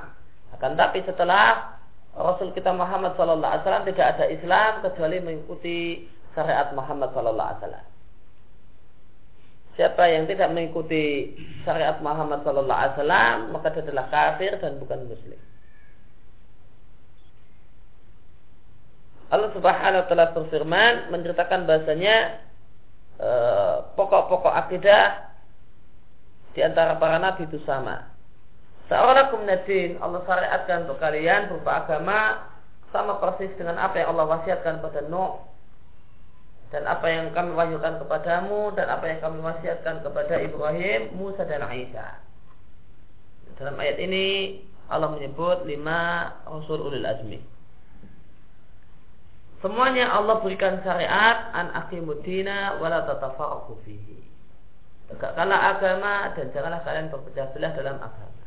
Akan 0.58 0.74
tapi 0.74 0.98
setelah 1.06 1.78
Rasul 2.18 2.50
kita 2.58 2.74
Muhammad 2.74 3.14
Wasallam 3.14 3.86
tidak 3.86 4.18
ada 4.18 4.26
Islam 4.34 4.82
kecuali 4.82 5.22
mengikuti 5.22 6.10
syariat 6.32 6.68
Muhammad 6.72 7.12
Sallallahu 7.12 7.48
Alaihi 7.48 7.60
Wasallam. 7.62 7.86
Siapa 9.72 10.02
yang 10.04 10.24
tidak 10.28 10.52
mengikuti 10.52 11.32
syariat 11.64 11.96
Muhammad 12.04 12.44
Sallallahu 12.44 12.76
Alaihi 12.76 12.94
Wasallam 13.00 13.36
maka 13.56 13.72
dia 13.72 13.82
adalah 13.88 14.06
kafir 14.12 14.52
dan 14.60 14.76
bukan 14.76 15.00
muslim. 15.08 15.40
Allah 19.32 19.48
Subhanahu 19.56 20.02
Wa 20.04 20.08
Taala 20.12 20.26
berfirman 20.36 20.94
menceritakan 21.08 21.64
bahasanya 21.64 22.16
eh, 23.16 23.76
pokok-pokok 23.96 24.52
akidah 24.52 25.32
di 26.52 26.60
antara 26.60 27.00
para 27.00 27.16
nabi 27.16 27.48
itu 27.48 27.56
sama. 27.64 28.12
Seorang 28.92 29.32
nadin 29.48 29.96
Allah 30.04 30.20
syariatkan 30.28 30.84
untuk 30.84 31.00
kalian 31.00 31.48
berupa 31.48 31.80
agama 31.80 32.44
sama 32.92 33.16
persis 33.24 33.48
dengan 33.56 33.80
apa 33.80 34.04
yang 34.04 34.12
Allah 34.12 34.36
wasiatkan 34.36 34.84
pada 34.84 35.00
Nuh 35.08 35.40
dan 36.72 36.88
apa 36.88 37.04
yang 37.04 37.36
kami 37.36 37.52
wahyukan 37.52 38.00
kepadamu 38.00 38.72
dan 38.72 38.88
apa 38.88 39.04
yang 39.04 39.20
kami 39.20 39.44
wasiatkan 39.44 40.00
kepada 40.00 40.40
Ibrahim, 40.40 41.12
Musa 41.20 41.44
dan 41.44 41.60
Isa. 41.68 42.16
Dalam 43.60 43.76
ayat 43.76 44.00
ini 44.00 44.56
Allah 44.88 45.12
menyebut 45.12 45.68
lima 45.68 46.32
Rasul 46.48 46.80
Ulil 46.80 47.04
Azmi. 47.04 47.38
Semuanya 49.60 50.10
Allah 50.10 50.42
berikan 50.42 50.80
syariat 50.82 51.52
an 51.54 51.70
akimudina 51.76 52.80
wala 52.80 53.04
tatafarraqu 53.04 53.78
fihi. 53.86 54.18
Tegakkanlah 55.12 55.76
agama 55.76 56.32
dan 56.34 56.50
janganlah 56.56 56.80
kalian 56.88 57.12
berpecah 57.12 57.52
belah 57.52 57.72
dalam 57.76 57.96
agama. 58.00 58.41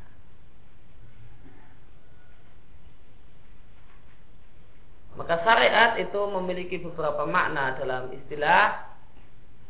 Maka 5.16 5.40
syariat 5.48 5.96
itu 5.96 6.20
memiliki 6.28 6.84
beberapa 6.84 7.24
makna 7.24 7.80
dalam 7.80 8.12
istilah 8.12 8.84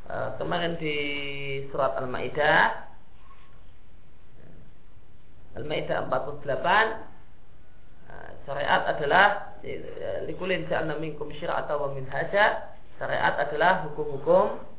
e, 0.09 0.15
kemarin 0.41 0.73
di 0.81 0.97
surat 1.69 1.93
Al-Maidah. 2.01 2.89
Al-Maidah 5.61 6.09
48 6.09 6.49
e, 8.09 8.13
syariat 8.49 8.81
adalah 8.89 9.25
e, 9.61 9.71
likulin 10.25 10.65
ja'alna 10.65 10.97
minkum 10.97 11.29
syir'ata 11.37 11.77
wa 11.77 11.93
minhaja. 11.93 12.73
Syariat 12.97 13.37
adalah 13.37 13.85
hukum-hukum 13.85 14.75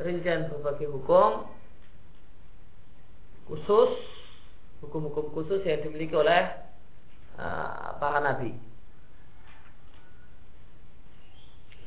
rincian 0.00 0.48
berbagai 0.48 0.88
hukum 0.88 1.44
khusus 3.44 3.92
hukum-hukum 4.80 5.28
khusus 5.36 5.60
yang 5.68 5.84
dimiliki 5.84 6.16
oleh 6.16 6.56
uh, 7.36 8.00
para 8.00 8.24
nabi 8.24 8.56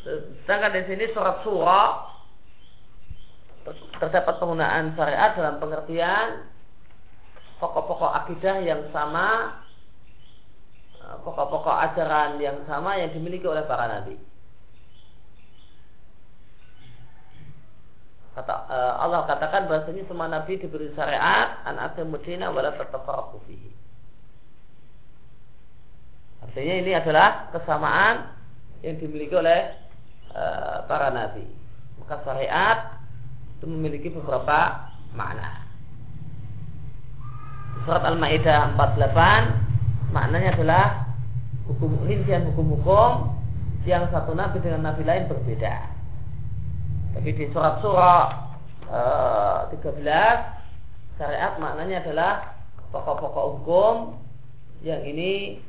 Sedangkan 0.04 0.76
di 0.76 0.84
sini 0.84 1.06
surat 1.16 1.40
surah 1.48 2.12
terdapat 4.04 4.36
penggunaan 4.44 4.92
syariat 5.00 5.32
dalam 5.40 5.56
pengertian 5.64 6.52
pokok-pokok 7.64 8.12
akidah 8.12 8.60
yang 8.60 8.84
sama, 8.92 9.56
pokok-pokok 11.24 11.76
ajaran 11.92 12.36
yang 12.44 12.60
sama 12.68 13.00
yang 13.00 13.16
dimiliki 13.16 13.48
oleh 13.48 13.64
para 13.64 13.88
nabi. 13.88 14.20
Kata, 18.34 18.56
eh, 18.66 18.94
Allah 18.98 19.30
katakan 19.30 19.70
bahasanya 19.70 20.04
semua 20.10 20.28
nabi 20.28 20.58
diberi 20.58 20.90
syariat 20.98 21.64
an 21.64 21.80
mudina 22.10 22.52
wala 22.52 22.76
tatafarraqu 22.76 23.40
fihi. 23.48 23.72
Artinya 26.44 26.76
ini 26.82 26.92
adalah 26.92 27.54
kesamaan 27.56 28.36
yang 28.84 29.00
dimiliki 29.00 29.32
oleh 29.38 29.83
Eh, 30.34 30.78
para 30.90 31.14
nabi. 31.14 31.46
Maka 32.02 32.26
syariat 32.26 32.98
itu 33.54 33.70
memiliki 33.70 34.10
beberapa 34.10 34.90
makna. 35.14 35.62
Surat 37.86 38.02
Al-Maidah 38.02 38.74
48 38.74 40.10
maknanya 40.10 40.58
adalah 40.58 40.86
hukum 41.70 42.02
rincian 42.10 42.50
hukum-hukum 42.50 43.30
yang 43.86 44.10
satu 44.10 44.34
nabi 44.34 44.58
dengan 44.58 44.90
nabi 44.90 45.06
lain 45.06 45.30
berbeda. 45.30 45.86
Tapi 47.14 47.30
di 47.30 47.46
surat-surat 47.54 48.58
e, 48.90 49.02
13 49.86 51.22
syariat 51.22 51.54
maknanya 51.62 52.02
adalah 52.10 52.58
pokok-pokok 52.90 53.46
hukum 53.62 54.18
yang 54.82 55.06
ini 55.06 55.62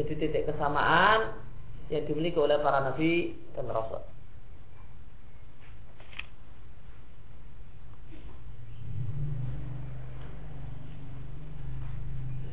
jadi 0.00 0.12
titik 0.16 0.48
kesamaan 0.48 1.43
yang 1.92 2.04
dimiliki 2.08 2.40
oleh 2.40 2.56
para 2.64 2.80
nabi 2.80 3.36
dan 3.52 3.68
rasul. 3.68 4.00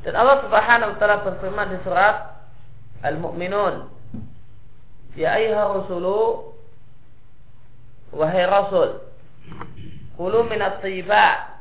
Dan 0.01 0.17
Allah 0.17 0.41
Subhanahu 0.41 0.91
wa 0.91 0.97
taala 0.97 1.17
berfirman 1.21 1.67
di 1.71 1.77
surat 1.85 2.15
Al-Mu'minun, 3.05 3.85
"Ya 5.13 5.37
ayyuhar 5.37 5.77
rusulu 5.77 6.51
wahai 8.09 8.49
rasul, 8.49 8.97
kulu 10.17 10.49
min 10.49 10.57
at-thayyibat." 10.57 11.53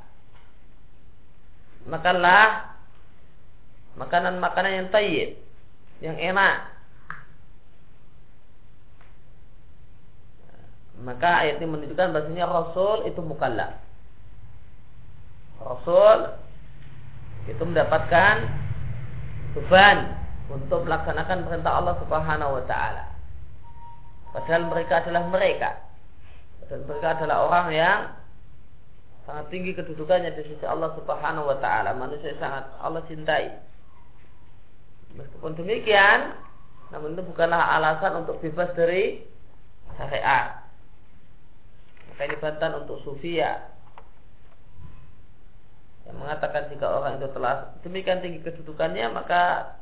Makanlah 1.85 2.77
makanan-makanan 4.01 4.73
yang 4.73 4.89
tayyib, 4.89 5.37
yang 6.01 6.17
enak 6.17 6.70
Maka 11.01 11.49
ayat 11.49 11.65
ini 11.65 11.69
menunjukkan 11.69 12.13
bahasanya 12.13 12.45
Rasul 12.45 13.09
itu 13.09 13.21
mukallaf. 13.25 13.73
Rasul 15.61 16.19
itu 17.49 17.63
mendapatkan 17.65 18.35
beban 19.57 20.13
untuk 20.53 20.85
melaksanakan 20.85 21.49
perintah 21.49 21.73
Allah 21.81 21.95
Subhanahu 22.05 22.53
wa 22.61 22.65
taala. 22.69 23.05
Padahal 24.37 24.69
mereka 24.69 25.01
adalah 25.01 25.25
mereka. 25.27 25.71
Dan 26.69 26.87
mereka 26.87 27.19
adalah 27.19 27.37
orang 27.51 27.67
yang 27.75 27.99
sangat 29.27 29.47
tinggi 29.51 29.73
kedudukannya 29.75 30.37
di 30.37 30.43
sisi 30.53 30.65
Allah 30.69 30.93
Subhanahu 31.01 31.49
wa 31.49 31.59
taala. 31.59 31.97
Manusia 31.97 32.37
sangat 32.37 32.69
Allah 32.79 33.03
cintai. 33.09 33.51
Meskipun 35.17 35.59
demikian, 35.59 36.39
namun 36.95 37.19
itu 37.19 37.23
bukanlah 37.27 37.81
alasan 37.81 38.23
untuk 38.23 38.39
bebas 38.39 38.71
dari 38.79 39.27
syariat. 39.99 40.60
Bantahan 42.21 42.85
untuk 42.85 43.01
sufia 43.01 43.73
yang 46.05 46.21
mengatakan 46.21 46.69
jika 46.69 46.85
orang 46.85 47.17
itu 47.17 47.33
telah 47.33 47.73
demikian 47.81 48.21
tinggi 48.21 48.45
kedudukannya 48.45 49.09
maka 49.09 49.73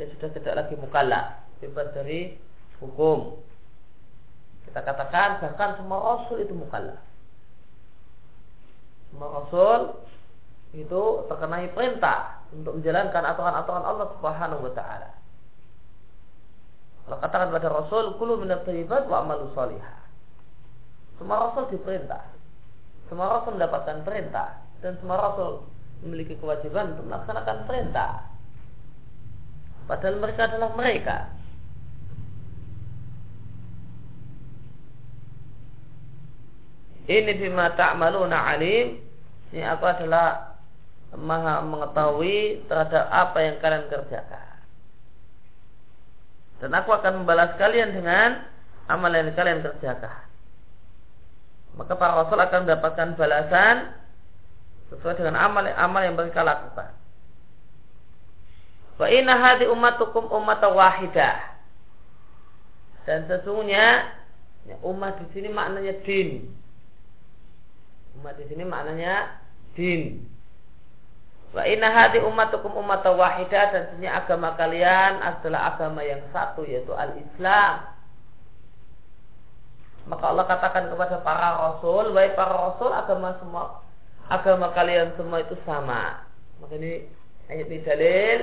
dia 0.00 0.08
sudah 0.16 0.32
tidak 0.32 0.54
lagi 0.64 0.74
mukalla 0.80 1.44
bebas 1.60 1.92
dari 1.92 2.40
hukum. 2.80 3.36
Kita 4.64 4.80
katakan 4.80 5.44
bahkan 5.44 5.76
semua 5.76 5.98
rasul 5.98 6.40
itu 6.40 6.56
mukalla. 6.56 6.96
Semua 9.12 9.28
rasul 9.44 9.80
itu 10.72 11.02
terkenai 11.28 11.68
perintah 11.74 12.44
untuk 12.54 12.80
menjalankan 12.80 13.24
aturan-aturan 13.28 13.84
Allah 13.84 14.06
Subhanahu 14.16 14.62
wa 14.68 14.72
taala. 14.72 15.10
Kalau 17.08 17.18
katakan 17.24 17.48
pada 17.48 17.68
Rasul, 17.72 18.20
kulu 18.20 18.44
minat 18.44 18.68
wa 19.08 19.24
amalu 19.24 19.48
salihah. 19.56 19.97
Semua 21.18 21.50
rasul 21.50 21.66
diperintah. 21.74 22.24
Semua 23.10 23.26
rasul 23.38 23.58
mendapatkan 23.58 24.06
perintah 24.06 24.62
dan 24.78 24.94
semua 25.02 25.18
rasul 25.18 25.66
memiliki 26.06 26.38
kewajiban 26.38 26.94
untuk 26.94 27.10
melaksanakan 27.10 27.58
perintah. 27.66 28.10
Padahal 29.90 30.16
mereka 30.22 30.46
adalah 30.46 30.70
mereka. 30.78 31.18
Ini 37.08 37.32
bima 37.40 37.72
ta'maluna 37.72 38.36
alim. 38.52 39.00
Ini 39.48 39.64
aku 39.64 39.84
adalah 39.88 40.60
maha 41.16 41.64
mengetahui 41.64 42.68
terhadap 42.68 43.08
apa 43.08 43.38
yang 43.40 43.56
kalian 43.64 43.88
kerjakan. 43.88 44.60
Dan 46.60 46.76
aku 46.76 46.92
akan 46.92 47.24
membalas 47.24 47.56
kalian 47.56 47.96
dengan 47.96 48.44
amal 48.92 49.08
yang 49.08 49.32
kalian 49.32 49.64
kerjakan. 49.64 50.27
Maka 51.78 51.94
para 51.94 52.18
rasul 52.18 52.42
akan 52.42 52.66
mendapatkan 52.66 53.14
balasan 53.14 53.94
sesuai 54.90 55.14
dengan 55.14 55.38
amal 55.38 55.62
amal 55.78 56.02
yang 56.02 56.18
mereka 56.18 56.42
lakukan. 56.42 56.90
Wa 58.98 59.06
inna 59.06 59.38
hadi 59.38 59.70
ummatukum 59.70 60.26
umat 60.26 60.58
wahidah. 60.58 61.54
Dan 63.06 63.30
sesungguhnya 63.30 64.10
ya, 64.66 64.76
umat 64.82 65.22
di 65.22 65.26
sini 65.30 65.48
maknanya 65.54 65.94
din. 66.02 66.50
Umat 68.18 68.34
di 68.42 68.44
sini 68.50 68.66
maknanya 68.66 69.38
din. 69.78 70.26
Wa 71.54 71.62
inna 71.62 71.94
hadi 71.94 72.18
ummatukum 72.18 72.74
umat 72.74 73.06
wahidah 73.06 73.64
dan 73.70 73.80
sesungguhnya 73.86 74.18
agama 74.18 74.58
kalian 74.58 75.22
adalah 75.22 75.78
agama 75.78 76.02
yang 76.02 76.26
satu 76.34 76.66
yaitu 76.66 76.90
al-Islam. 76.90 77.97
Maka 80.08 80.24
Allah 80.32 80.48
katakan 80.48 80.88
kepada 80.88 81.20
para 81.20 81.48
rasul, 81.68 82.16
baik 82.16 82.32
para 82.32 82.72
rasul 82.72 82.88
agama 82.88 83.36
semua 83.44 83.84
agama 84.28 84.72
kalian 84.72 85.12
semua 85.16 85.44
itu 85.44 85.56
sama. 85.64 86.24
Maka 86.60 86.76
ini 86.80 87.04
ayat 87.48 87.68
ini 87.68 87.84
dalil 87.84 88.40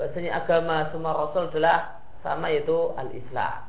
bahasanya 0.00 0.30
agama 0.40 0.88
semua 0.92 1.12
rasul 1.12 1.52
adalah 1.52 2.00
sama 2.24 2.48
yaitu 2.48 2.92
al-Islam. 2.96 3.68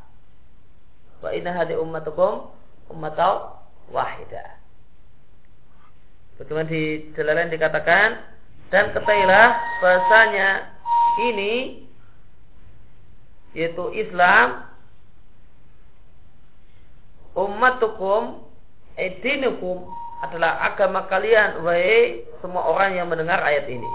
Wa 1.20 1.30
inna 1.36 1.52
hadi 1.56 1.76
ummatukum 1.76 2.52
ummatau 2.92 3.60
wahidah. 3.92 4.60
Bagaimana 6.40 6.72
di 6.72 7.14
jalan 7.14 7.52
dikatakan 7.52 8.10
dan 8.74 8.90
ketahuilah 8.96 9.54
bahasanya 9.80 10.50
ini 11.30 11.86
yaitu 13.54 13.86
Islam 13.94 14.66
ummatukum 17.34 18.46
edinukum 18.98 19.90
adalah 20.24 20.72
agama 20.72 21.04
kalian 21.10 21.66
wahai 21.66 22.24
semua 22.40 22.64
orang 22.64 22.96
yang 22.96 23.10
mendengar 23.10 23.42
ayat 23.44 23.68
ini. 23.68 23.90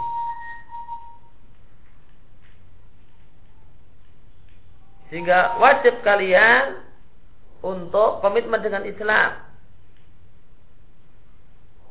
Sehingga 5.09 5.57
wajib 5.57 6.05
kalian 6.05 6.85
untuk 7.65 8.21
komitmen 8.21 8.61
dengan 8.61 8.85
Islam. 8.85 9.41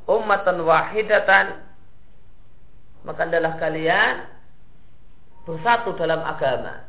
Ummatan 0.08 0.64
wahidatan 0.64 1.66
maka 3.04 3.26
adalah 3.26 3.58
kalian 3.58 4.24
bersatu 5.50 5.98
dalam 5.98 6.22
agama. 6.22 6.86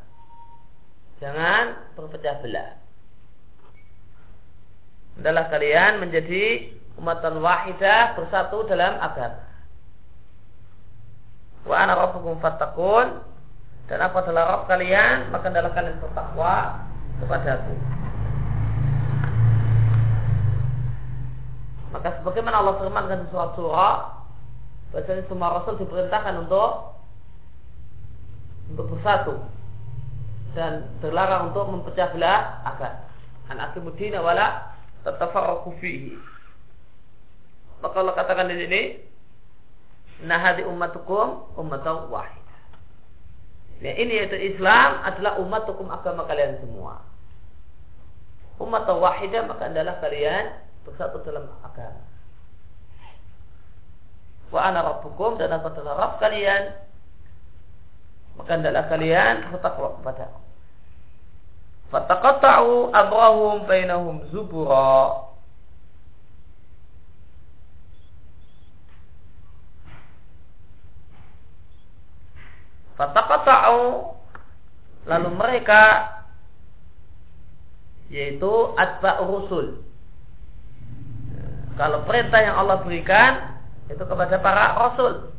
Jangan 1.19 1.97
berpecah 1.97 2.39
belah 2.45 2.88
adalah 5.19 5.51
kalian 5.51 5.99
menjadi 5.99 6.71
umatan 6.95 7.43
wahidah 7.43 8.15
bersatu 8.15 8.67
dalam 8.71 8.99
agama. 9.03 9.43
Wa 11.67 11.75
ana 11.85 11.99
rabbukum 11.99 12.39
fattaqun 12.39 13.23
dan 13.91 13.99
apa 14.05 14.17
adalah 14.23 14.45
Rabb 14.55 14.71
kalian 14.71 15.33
maka 15.35 15.51
adalah 15.51 15.73
kalian 15.75 15.99
bertakwa 15.99 16.55
kepadaku. 17.19 17.75
Maka 21.89 22.09
sebagaimana 22.21 22.57
Allah 22.63 22.75
firmankan 22.79 23.25
di 23.25 23.27
surat 23.33 23.51
surah 23.57 23.97
bahwasanya 24.93 25.25
semua 25.27 25.57
rasul 25.57 25.81
diperintahkan 25.81 26.35
untuk 26.47 27.01
untuk 28.69 28.87
bersatu 28.93 29.35
dan 30.53 30.85
terlarang 31.01 31.53
untuk 31.53 31.65
memecah 31.69 32.13
belah 32.13 32.61
agama. 32.65 33.09
An 33.49 33.57
akimudina 33.65 34.21
wala 34.21 34.68
tatafarraqu 35.09 35.73
fihi. 35.81 36.17
Maka 37.81 37.97
Allah 38.03 38.15
katakan 38.19 38.51
di 38.53 38.57
sini, 38.59 38.83
nahadi 40.27 40.67
ummatukum 40.67 41.55
ummatan 41.57 42.11
wahid. 42.13 42.45
Ya, 43.79 43.95
ini 43.95 44.19
yaitu 44.19 44.35
Islam 44.35 45.07
adalah 45.07 45.39
ummatukum 45.39 45.87
agama 45.87 46.27
kalian 46.27 46.59
semua. 46.59 46.99
Umat 48.59 48.91
wahidah 48.91 49.47
maka 49.47 49.71
adalah 49.71 50.03
kalian 50.03 50.51
bersatu 50.83 51.23
dalam 51.23 51.47
agama. 51.63 52.03
Wa 54.51 54.67
ana 54.67 54.83
rabbukum 54.83 55.39
dan 55.39 55.55
aku 55.55 55.71
adalah 55.71 55.95
Rabb 55.95 56.19
kalian. 56.19 56.75
Maka 58.35 58.59
adalah 58.59 58.91
kalian 58.91 59.35
bertakwa 59.55 59.95
kepada 60.03 60.27
aku. 60.27 60.48
Fataqatta'u 61.89 62.93
amrahum 62.93 63.65
bainahum 63.65 64.29
zubura. 64.29 65.25
Fataqatta'u 73.01 74.13
lalu 75.09 75.29
mereka 75.33 75.83
yaitu 78.13 78.53
atba 78.77 79.25
rusul. 79.25 79.81
Kalau 81.79 82.05
perintah 82.05 82.41
yang 82.43 82.57
Allah 82.59 82.83
berikan 82.83 83.63
itu 83.89 84.03
kepada 84.03 84.37
para 84.45 84.77
rasul. 84.77 85.38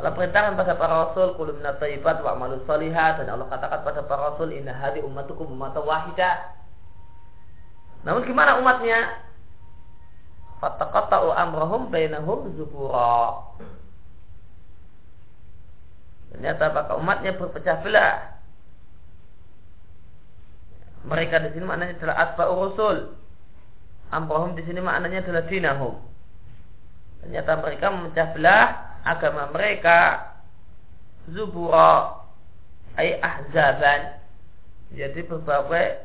Allah 0.00 0.16
perintahkan 0.16 0.56
pada 0.56 0.80
para 0.80 1.12
rasul 1.12 1.36
kullu 1.36 1.60
minat 1.60 1.76
thayyibat 1.76 2.24
wa 2.24 2.32
amalu 2.32 2.56
salihat 2.64 3.20
dan 3.20 3.36
Allah 3.36 3.52
katakan 3.52 3.84
pada 3.84 4.00
para 4.08 4.32
rasul 4.32 4.48
inna 4.48 4.72
hadi 4.72 5.04
ummatukum 5.04 5.44
ummatan 5.52 5.84
wahidah. 5.84 6.56
Namun 8.08 8.24
gimana 8.24 8.56
umatnya? 8.64 9.28
Fataqatta'u 10.64 11.36
amrahum 11.36 11.92
bainahum 11.92 12.48
zubura. 12.56 13.44
Ternyata 16.32 16.72
apakah 16.72 16.96
umatnya 16.96 17.36
berpecah 17.36 17.84
belah. 17.84 18.40
Mereka 21.04 21.44
di 21.44 21.48
sini 21.60 21.64
maknanya 21.68 22.00
adalah 22.00 22.16
asba'u 22.24 22.52
rasul. 22.56 22.96
Amrahum 24.16 24.56
di 24.56 24.64
sini 24.64 24.80
maknanya 24.80 25.28
adalah 25.28 25.44
dinahum. 25.44 26.00
Ternyata 27.20 27.52
mereka 27.60 27.86
memecah 27.92 28.28
belah 28.32 28.89
agama 29.04 29.48
mereka 29.52 30.30
zubura 31.30 32.20
ay 32.98 33.16
ahzaban 33.22 34.20
jadi 34.90 35.22
berbagai 35.22 36.02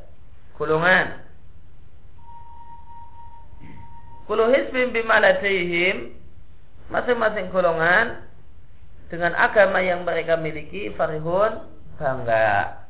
golongan. 0.61 1.25
Kulu 4.25 4.49
hisbim 4.49 4.89
bimaladihim 4.89 6.17
Masing-masing 6.89 7.53
golongan 7.53 8.25
Dengan 9.09 9.37
agama 9.37 9.81
yang 9.81 10.01
mereka 10.01 10.33
miliki 10.37 10.89
Farihun 10.97 11.61
bangga. 11.97 12.81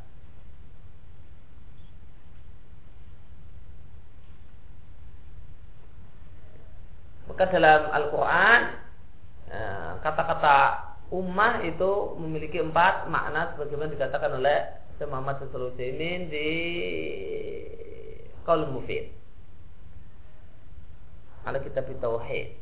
Maka 7.28 7.44
dalam 7.52 7.82
Al-Quran 7.91 8.85
kata-kata 10.02 10.58
ummah 11.13 11.62
itu 11.62 12.18
memiliki 12.18 12.58
empat 12.62 13.08
makna 13.08 13.54
sebagaimana 13.54 13.94
dikatakan 13.94 14.32
oleh 14.41 14.58
Syekh 14.98 15.12
Muhammad 15.12 15.44
Sulaiman 15.52 16.32
di 16.32 16.50
Qaul 18.48 18.70
Mufid. 18.72 19.12
Kalau 21.46 21.60
kita 21.62 21.86
tauhid. 22.02 22.58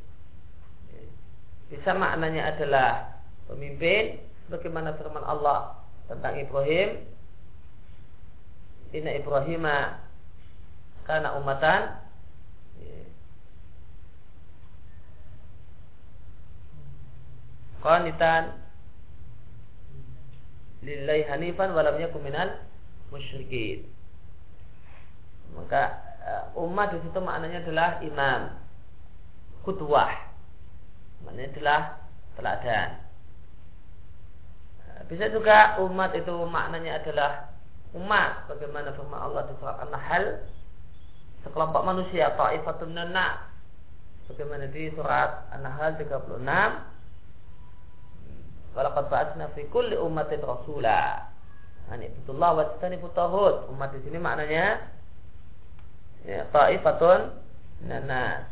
Bisa 1.72 1.96
maknanya 1.96 2.52
adalah 2.52 2.90
pemimpin 3.48 4.20
bagaimana 4.52 4.92
firman 5.00 5.24
Allah 5.24 5.80
tentang 6.12 6.36
Ibrahim. 6.36 7.08
Inna 8.94 9.12
Ibrahimah 9.18 10.04
karena 11.08 11.34
umatan 11.40 12.03
qanitan 17.84 18.56
lillahi 20.84 21.28
hanifan 21.28 21.76
walam 21.76 22.00
yakun 22.00 22.24
minal 22.24 22.50
musyrikin. 23.12 23.84
Maka 25.54 26.00
uh, 26.24 26.64
umat 26.66 26.96
di 26.96 27.00
situ 27.04 27.20
maknanya 27.20 27.62
adalah 27.62 27.90
imam, 28.02 28.42
kutwah. 29.68 30.12
Maknanya 31.28 31.50
adalah 31.54 31.82
teladan. 32.40 32.90
Uh, 34.88 35.02
bisa 35.12 35.30
juga 35.30 35.78
umat 35.84 36.16
itu 36.16 36.34
maknanya 36.50 37.04
adalah 37.04 37.54
umat 37.94 38.50
bagaimana 38.50 38.90
firman 38.98 39.22
Allah 39.22 39.46
di 39.46 39.54
surat 39.62 39.78
An-Nahl 39.86 40.42
sekelompok 41.46 41.86
manusia 41.86 42.34
ta'ifatun 42.34 42.98
nana 42.98 43.46
bagaimana 44.26 44.66
di 44.74 44.90
surat 44.98 45.46
An-Nahl 45.54 45.94
36 46.02 46.42
Walaqad 48.74 49.06
ba'atsna 49.10 49.54
fi 49.54 49.66
kulli 49.70 49.96
ummatin 49.98 50.42
rasula. 50.42 51.30
Ani 51.94 52.10
betullah 52.10 52.58
wa 52.58 52.66
tani 52.82 52.98
putahud. 52.98 53.70
Umat 53.70 53.94
di 53.94 54.02
sini 54.06 54.18
maknanya 54.18 54.82
ya 56.26 56.46
taifatun 56.50 57.34
nanas. 57.86 58.50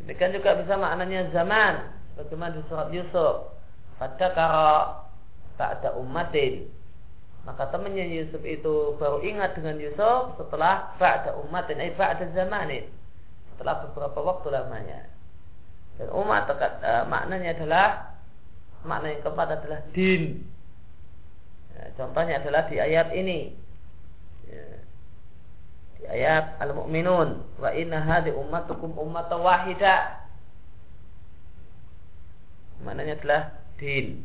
Demikian 0.00 0.32
juga 0.32 0.56
bisa 0.60 0.76
maknanya 0.80 1.28
zaman. 1.32 1.92
Bagaimana 2.16 2.56
di 2.56 2.62
surat 2.70 2.88
Yusuf. 2.94 3.52
Tak 4.00 4.32
ada 5.58 5.92
umatin. 6.00 6.72
Maka 7.44 7.68
temannya 7.68 8.08
Yusuf 8.08 8.40
itu 8.44 8.96
baru 9.00 9.20
ingat 9.24 9.56
dengan 9.56 9.76
Yusuf 9.80 10.36
setelah 10.36 10.92
ba'da 11.00 11.36
umatin, 11.40 11.80
eh 11.80 11.92
ba'da 11.96 12.28
zamanin. 12.36 12.84
Setelah 13.52 13.84
beberapa 13.88 14.20
waktu 14.24 14.52
lamanya. 14.52 15.04
Dan 16.00 16.08
umat 16.16 16.48
uh, 16.48 17.04
maknanya 17.04 17.52
adalah 17.60 18.16
makna 18.88 19.12
yang 19.12 19.20
keempat 19.20 19.48
adalah 19.60 19.80
din. 19.92 20.48
Ya, 21.76 21.92
contohnya 22.00 22.40
adalah 22.40 22.64
di 22.72 22.76
ayat 22.80 23.12
ini. 23.12 23.52
Ya, 24.48 24.64
di 26.00 26.02
ayat 26.08 26.56
Al-Mu'minun, 26.64 27.60
wa 27.60 27.70
inna 27.76 28.00
hadhi 28.00 28.32
ummatukum 28.32 28.96
ummata 28.96 29.36
wahida. 29.36 30.24
Maknanya 32.80 33.20
adalah 33.20 33.42
din. 33.76 34.24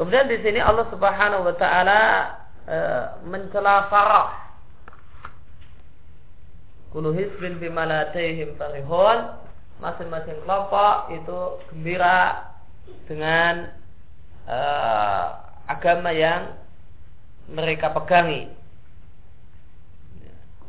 Kemudian 0.00 0.32
di 0.32 0.40
sini 0.40 0.64
Allah 0.64 0.88
Subhanahu 0.88 1.44
wa 1.44 1.54
taala 1.60 2.00
e, 2.64 2.78
mencela 3.28 3.84
farah 3.92 4.32
Kulu 6.88 7.12
hisbin 7.12 7.60
bima 7.60 7.84
ladaihim 7.84 8.56
farihun 8.56 9.36
Masing-masing 9.84 10.40
kelompok 10.44 11.12
itu 11.12 11.38
gembira 11.68 12.48
dengan 13.08 13.72
uh, 14.44 15.24
agama 15.64 16.12
yang 16.12 16.52
mereka 17.50 17.90
pegangi. 17.90 18.52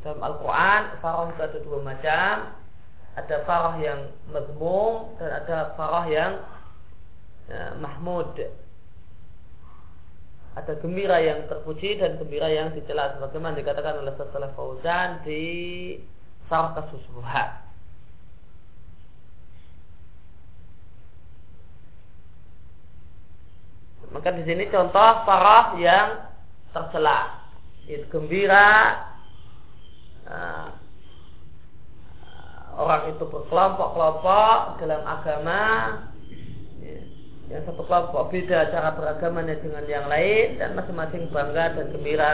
Dalam 0.01 0.23
Al-Quran, 0.23 0.81
farah 1.03 1.27
itu 1.29 1.41
ada 1.43 1.59
dua 1.61 1.79
macam. 1.83 2.33
Ada 3.19 3.35
farah 3.43 3.75
yang 3.83 3.99
mazmum 4.31 5.11
dan 5.19 5.29
ada 5.43 5.75
farah 5.75 6.05
yang 6.07 6.31
uh, 7.51 7.71
mahmud. 7.83 8.31
Ada 10.51 10.75
gembira 10.83 11.15
yang 11.23 11.47
terpuji 11.47 11.95
dan 11.95 12.19
gembira 12.19 12.51
yang 12.51 12.75
dicela 12.75 13.15
sebagaimana 13.15 13.55
dikatakan 13.55 14.03
oleh 14.03 14.11
setelah 14.19 14.51
Fauzan 14.51 15.23
di 15.23 15.43
Sarah 16.51 16.75
Kasusuhat. 16.75 17.71
Maka 24.11 24.27
di 24.35 24.43
sini 24.43 24.67
contoh 24.67 25.23
farah 25.23 25.79
yang 25.79 26.19
tercela, 26.75 27.47
itu 27.87 28.03
gembira, 28.11 28.99
uh, 30.27 30.67
orang 32.75 33.15
itu 33.15 33.23
berkelompok-kelompok 33.23 34.83
dalam 34.83 35.01
agama, 35.07 35.63
yang 37.51 37.67
satu 37.67 37.83
kelompok 37.83 38.31
beda 38.31 38.71
cara 38.71 38.95
beragamanya 38.95 39.59
dengan 39.59 39.83
yang 39.83 40.07
lain 40.07 40.55
dan 40.55 40.71
masing-masing 40.71 41.27
bangga 41.35 41.75
dan 41.75 41.85
gembira 41.91 42.31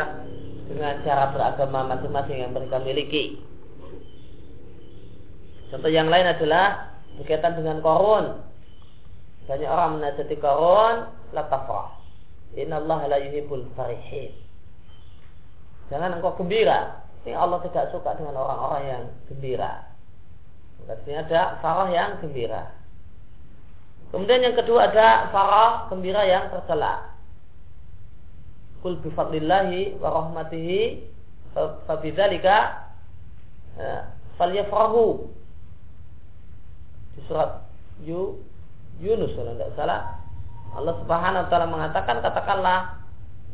dengan 0.69 1.01
cara 1.01 1.33
beragama 1.33 1.89
masing-masing 1.97 2.37
yang 2.45 2.53
mereka 2.53 2.77
miliki. 2.85 3.41
Contoh 5.73 5.89
yang 5.89 6.13
lain 6.13 6.29
adalah 6.29 6.95
berkaitan 7.17 7.57
dengan 7.57 7.81
korun. 7.81 8.45
Banyak 9.49 9.65
orang 9.65 9.97
menasihati 9.97 10.37
korun, 10.37 11.09
la 11.33 11.43
tafrah. 11.49 11.97
Inna 12.53 12.77
Allah 12.77 12.99
la 13.09 13.17
yuhibbul 13.17 13.73
farihin. 13.73 14.37
Jangan 15.89 16.21
engkau 16.21 16.37
gembira. 16.37 17.03
Ini 17.25 17.33
Allah 17.33 17.59
tidak 17.65 17.89
suka 17.89 18.15
dengan 18.15 18.37
orang-orang 18.37 18.83
yang 18.85 19.03
gembira. 19.27 19.81
Artinya 20.87 21.25
ada 21.25 21.41
farah 21.59 21.89
yang 21.91 22.21
gembira. 22.21 22.76
Kemudian 24.07 24.39
yang 24.39 24.55
kedua 24.55 24.87
ada 24.87 25.27
farah 25.35 25.91
gembira 25.91 26.23
yang 26.23 26.47
tercela. 26.47 27.11
Kul 28.79 28.95
bifadlillahi 29.03 29.99
wa 29.99 30.09
rahmatihi 30.23 31.03
fabidzalika 31.83 32.87
ya, 33.75 34.15
falyafrahu. 34.39 35.27
Di 37.17 37.19
surat 37.27 37.67
Yu, 38.05 38.39
Yunus 39.03 39.35
kalau 39.35 39.57
tidak 39.59 39.75
salah. 39.75 40.01
Allah 40.77 40.95
Subhanahu 41.03 41.43
wa 41.43 41.49
taala 41.49 41.67
mengatakan 41.67 42.21
katakanlah 42.21 43.01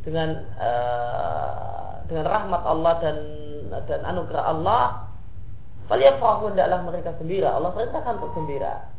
dengan 0.03 0.43
uh, 0.59 2.03
dengan 2.11 2.25
rahmat 2.27 2.61
Allah 2.67 2.93
dan 2.99 3.17
dan 3.89 4.01
anugerah 4.05 4.43
Allah 4.53 5.07
falyafrahu 5.89 6.53
hendaklah 6.53 6.83
mereka 6.85 7.15
gembira. 7.17 7.57
Allah 7.57 7.73
perintahkan 7.73 8.21
untuk 8.21 8.37
gembira 8.37 8.92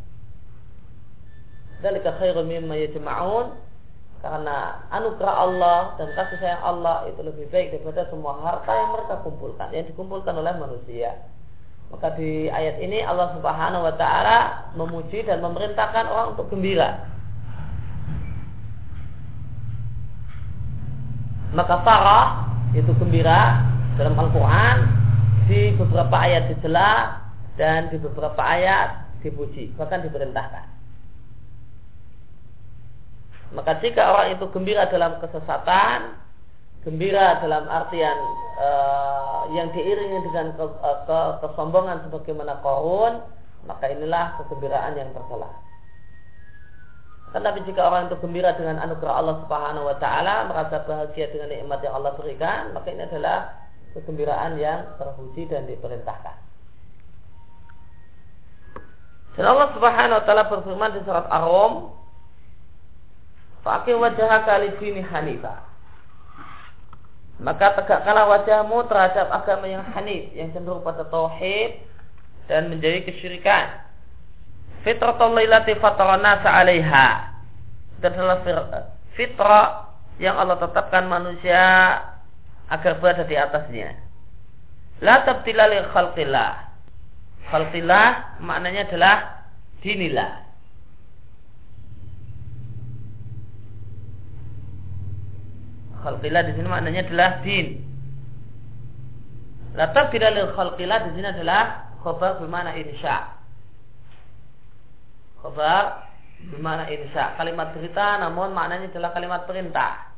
Dalika 1.83 2.15
khairu 2.21 2.47
mimma 2.47 2.77
yajma'un 2.79 3.55
karena 4.25 4.81
anugerah 4.89 5.35
Allah 5.37 5.79
dan 6.01 6.09
kasih 6.17 6.41
sayang 6.41 6.65
Allah 6.65 7.05
itu 7.13 7.21
lebih 7.21 7.45
baik 7.53 7.77
daripada 7.77 8.09
semua 8.09 8.41
harta 8.41 8.73
yang 8.73 8.97
mereka 8.97 9.21
kumpulkan 9.21 9.69
yang 9.77 9.85
dikumpulkan 9.85 10.33
oleh 10.33 10.53
manusia. 10.57 11.29
Maka 11.93 12.17
di 12.17 12.49
ayat 12.49 12.81
ini 12.81 13.05
Allah 13.05 13.37
Subhanahu 13.37 13.85
wa 13.85 13.95
taala 14.01 14.73
memuji 14.75 15.29
dan 15.29 15.45
memerintahkan 15.45 16.09
orang 16.09 16.27
untuk 16.33 16.49
gembira. 16.49 17.05
Maka 21.53 21.85
farah 21.87 22.49
itu 22.75 22.91
gembira 22.99 23.63
dalam 23.95 24.19
Al-Qur'an 24.19 24.91
di 25.47 25.71
beberapa 25.79 26.17
ayat 26.19 26.51
dicela 26.51 27.23
dan 27.55 27.93
di 27.95 28.01
beberapa 28.03 28.43
ayat 28.43 29.23
dipuji, 29.23 29.71
bahkan 29.79 30.03
diperintahkan. 30.03 30.74
Maka 33.55 33.79
jika 33.79 34.03
orang 34.11 34.35
itu 34.35 34.45
gembira 34.51 34.90
dalam 34.90 35.23
kesesatan, 35.23 36.19
gembira 36.83 37.38
dalam 37.38 37.64
artian 37.71 38.19
uh, 38.59 39.47
yang 39.55 39.71
diiringi 39.71 40.21
dengan 40.27 40.53
ke, 40.59 40.64
uh, 40.67 40.99
ke, 41.07 41.19
kesombongan 41.47 42.03
sebagaimana 42.05 42.61
korun 42.61 43.23
maka 43.64 43.88
inilah 43.88 44.37
kegembiraan 44.40 44.93
yang 44.97 45.09
tercela. 45.17 45.49
Tetapi 47.35 47.67
jika 47.67 47.83
orang 47.83 48.07
itu 48.07 48.17
gembira 48.23 48.55
dengan 48.55 48.79
anugerah 48.79 49.14
Allah 49.19 49.37
Subhanahu 49.43 49.90
wa 49.90 49.97
taala, 49.99 50.47
merasa 50.47 50.87
bahagia 50.87 51.35
dengan 51.35 51.51
nikmat 51.51 51.83
yang 51.83 51.99
Allah 51.99 52.14
berikan, 52.14 52.71
maka 52.71 52.95
ini 52.95 53.03
adalah 53.11 53.51
kegembiraan 53.97 54.55
yang 54.61 54.87
terpuji 55.01 55.51
dan 55.51 55.67
diperintahkan. 55.67 56.37
Dan 59.35 59.45
Allah 59.51 59.69
Subhanahu 59.75 60.19
wa 60.23 60.25
taala 60.29 60.45
berfirman 60.47 60.95
di 60.95 61.01
surat 61.03 61.27
Ar-Rum, 61.27 61.90
"Faqim 63.64 63.98
wajhaka 63.98 64.61
lid-dini 64.61 65.00
hanifah." 65.00 65.74
maka 67.42 67.74
tegakkanlah 67.83 68.31
wajahmu 68.31 68.87
terhadap 68.87 69.27
agama 69.35 69.66
yang 69.66 69.83
hanif 69.90 70.31
yang 70.38 70.55
cenderung 70.55 70.87
pada 70.87 71.03
tauhid 71.11 71.83
dan 72.46 72.70
menjadi 72.70 73.03
kesyirikan. 73.09 73.83
Fitratul 74.87 75.33
lailati 75.35 75.74
fatarana 75.81 76.44
sa'alaiha 76.44 77.09
adalah 78.05 78.44
fitrah 79.16 79.96
yang 80.20 80.37
Allah 80.37 80.61
tetapkan 80.61 81.09
manusia 81.09 81.64
agar 82.68 83.00
berada 83.00 83.24
di 83.24 83.33
atasnya. 83.33 83.96
La 85.00 85.24
tabtila 85.24 85.72
li 85.72 85.81
khalqillah. 85.88 86.53
Khalqillah 87.48 88.38
maknanya 88.44 88.85
adalah 88.92 89.17
dinillah 89.81 90.44
khalqillah 96.05 96.42
di 96.44 96.52
sini 96.52 96.69
maknanya 96.69 97.09
adalah 97.09 97.40
din. 97.40 97.81
Latar 99.75 100.13
tidak 100.13 100.37
lil 100.37 100.52
khalqillah 100.52 100.98
di 101.09 101.11
sini 101.17 101.27
adalah 101.33 101.88
khabar 102.05 102.37
bermakna 102.38 102.77
insya. 102.77 103.33
Khabar 105.40 106.13
bermakna 106.52 106.85
insya. 106.92 107.33
Kalimat 107.40 107.73
berita 107.73 108.21
namun 108.21 108.52
maknanya 108.52 108.92
adalah 108.92 109.11
kalimat 109.17 109.48
perintah. 109.48 110.13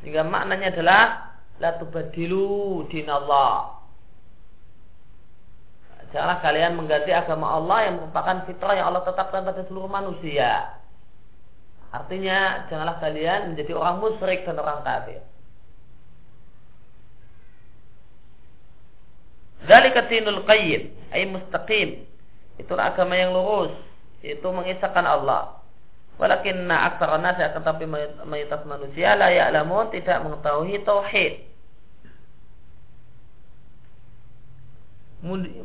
Sehingga 0.00 0.24
maknanya 0.24 0.72
adalah 0.72 1.02
la 1.60 1.76
tubadilu 1.76 2.88
dinallah. 2.88 3.76
Janganlah 6.10 6.42
kalian 6.42 6.74
mengganti 6.74 7.14
agama 7.14 7.54
Allah 7.54 7.86
yang 7.86 7.94
merupakan 8.02 8.42
fitrah 8.42 8.74
yang 8.74 8.90
Allah 8.90 9.06
tetapkan 9.06 9.46
pada 9.46 9.62
seluruh 9.70 9.86
manusia. 9.86 10.79
Artinya 11.90 12.70
janganlah 12.70 13.02
kalian 13.02 13.54
menjadi 13.54 13.74
orang 13.74 13.98
musyrik 13.98 14.46
dan 14.46 14.62
orang 14.62 14.86
kafir. 14.86 15.20
Dzalika 19.66 20.06
dinul 20.06 20.46
qayyim, 20.46 20.94
ay 21.10 21.26
mustaqim. 21.26 22.06
Itulah 22.62 22.94
agama 22.94 23.18
yang 23.18 23.34
lurus, 23.34 23.74
yaitu 24.22 24.46
mengisahkan 24.46 25.02
Allah. 25.02 25.58
Walakinna 26.20 26.94
aktsara 26.94 27.16
nasi 27.18 27.42
akan 27.42 27.62
tapi 27.64 27.88
mayoritas 28.28 28.62
manusia 28.68 29.16
la 29.16 29.32
ya'lamun 29.32 29.88
tidak 29.90 30.20
mengetahui 30.20 30.76
tauhid. 30.84 31.48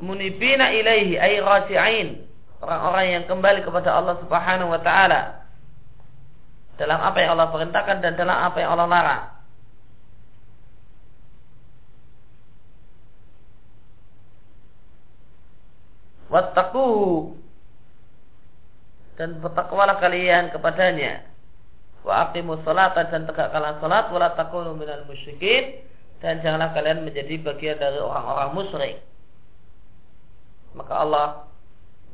Munibina 0.01 0.71
ilaihi 0.73 1.19
ay 1.19 1.43
raji'in. 1.43 2.23
Orang-orang 2.63 3.05
yang 3.19 3.23
kembali 3.27 3.61
kepada 3.67 3.93
Allah 3.93 4.15
Subhanahu 4.23 4.73
wa 4.73 4.79
taala 4.79 5.44
dalam 6.75 6.99
apa 6.99 7.17
yang 7.23 7.39
Allah 7.39 7.49
perintahkan 7.51 7.97
dan 8.03 8.13
dalam 8.19 8.35
apa 8.35 8.57
yang 8.59 8.75
Allah 8.75 8.87
larang. 8.87 9.23
Wattaquhu 16.25 17.37
dan 19.15 19.39
bertakwalah 19.39 20.01
kalian 20.03 20.51
kepadanya. 20.51 21.23
Wa 22.03 22.29
aqimus 22.29 22.61
salata 22.67 23.07
dan 23.07 23.25
tegakkanlah 23.25 23.79
salat 23.79 24.05
wala 24.11 24.35
takunu 24.35 24.75
minal 24.75 25.07
musyrikin 25.07 25.79
dan 26.19 26.43
janganlah 26.43 26.75
kalian 26.75 27.07
menjadi 27.07 27.39
bagian 27.41 27.77
dari 27.79 27.97
orang-orang 27.97 28.51
musyrik. 28.51 28.95
Maka 30.75 30.93
Allah 30.93 31.27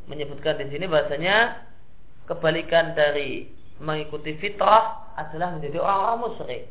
menyebutkan 0.05 0.61
di 0.61 0.69
sini 0.69 0.85
bahasanya 0.85 1.65
kebalikan 2.29 2.93
dari 2.93 3.49
mengikuti 3.81 4.37
fitrah 4.37 5.11
adalah 5.17 5.57
menjadi 5.57 5.81
orang-orang 5.81 6.19
musyrik. 6.21 6.63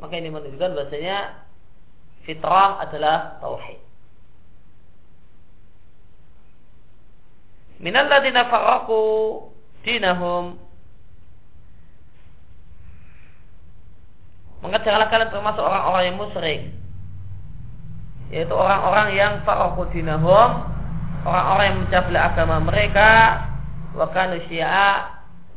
Maka 0.00 0.14
ini 0.16 0.32
menunjukkan 0.32 0.74
bahasanya 0.74 1.44
fitrah 2.24 2.82
adalah 2.82 3.38
tauhid. 3.38 3.84
minal 7.82 8.06
ladina 8.06 8.46
faraqu 8.46 9.02
dinahum 9.82 10.56
maka 14.64 14.80
janganlah 14.80 15.08
kalian 15.12 15.28
termasuk 15.28 15.60
orang-orang 15.60 16.04
yang 16.08 16.16
musyrik 16.16 16.60
yaitu 18.32 18.54
orang-orang 18.54 19.08
yang 19.12 19.32
faraqu 19.44 19.84
dinahum 19.92 20.64
orang-orang 21.28 21.64
yang 21.68 21.78
mencabla 21.84 22.20
agama 22.32 22.56
mereka 22.62 23.10
wa 23.92 24.08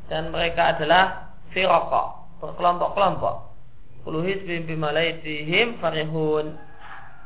dan 0.08 0.32
mereka 0.32 0.76
adalah 0.76 1.36
firqa 1.52 2.04
berkelompok-kelompok. 2.40 3.36
Puluh 4.08 4.24
hizbim 4.24 4.68
bimalaitihim 4.68 5.84
farihun. 5.84 6.56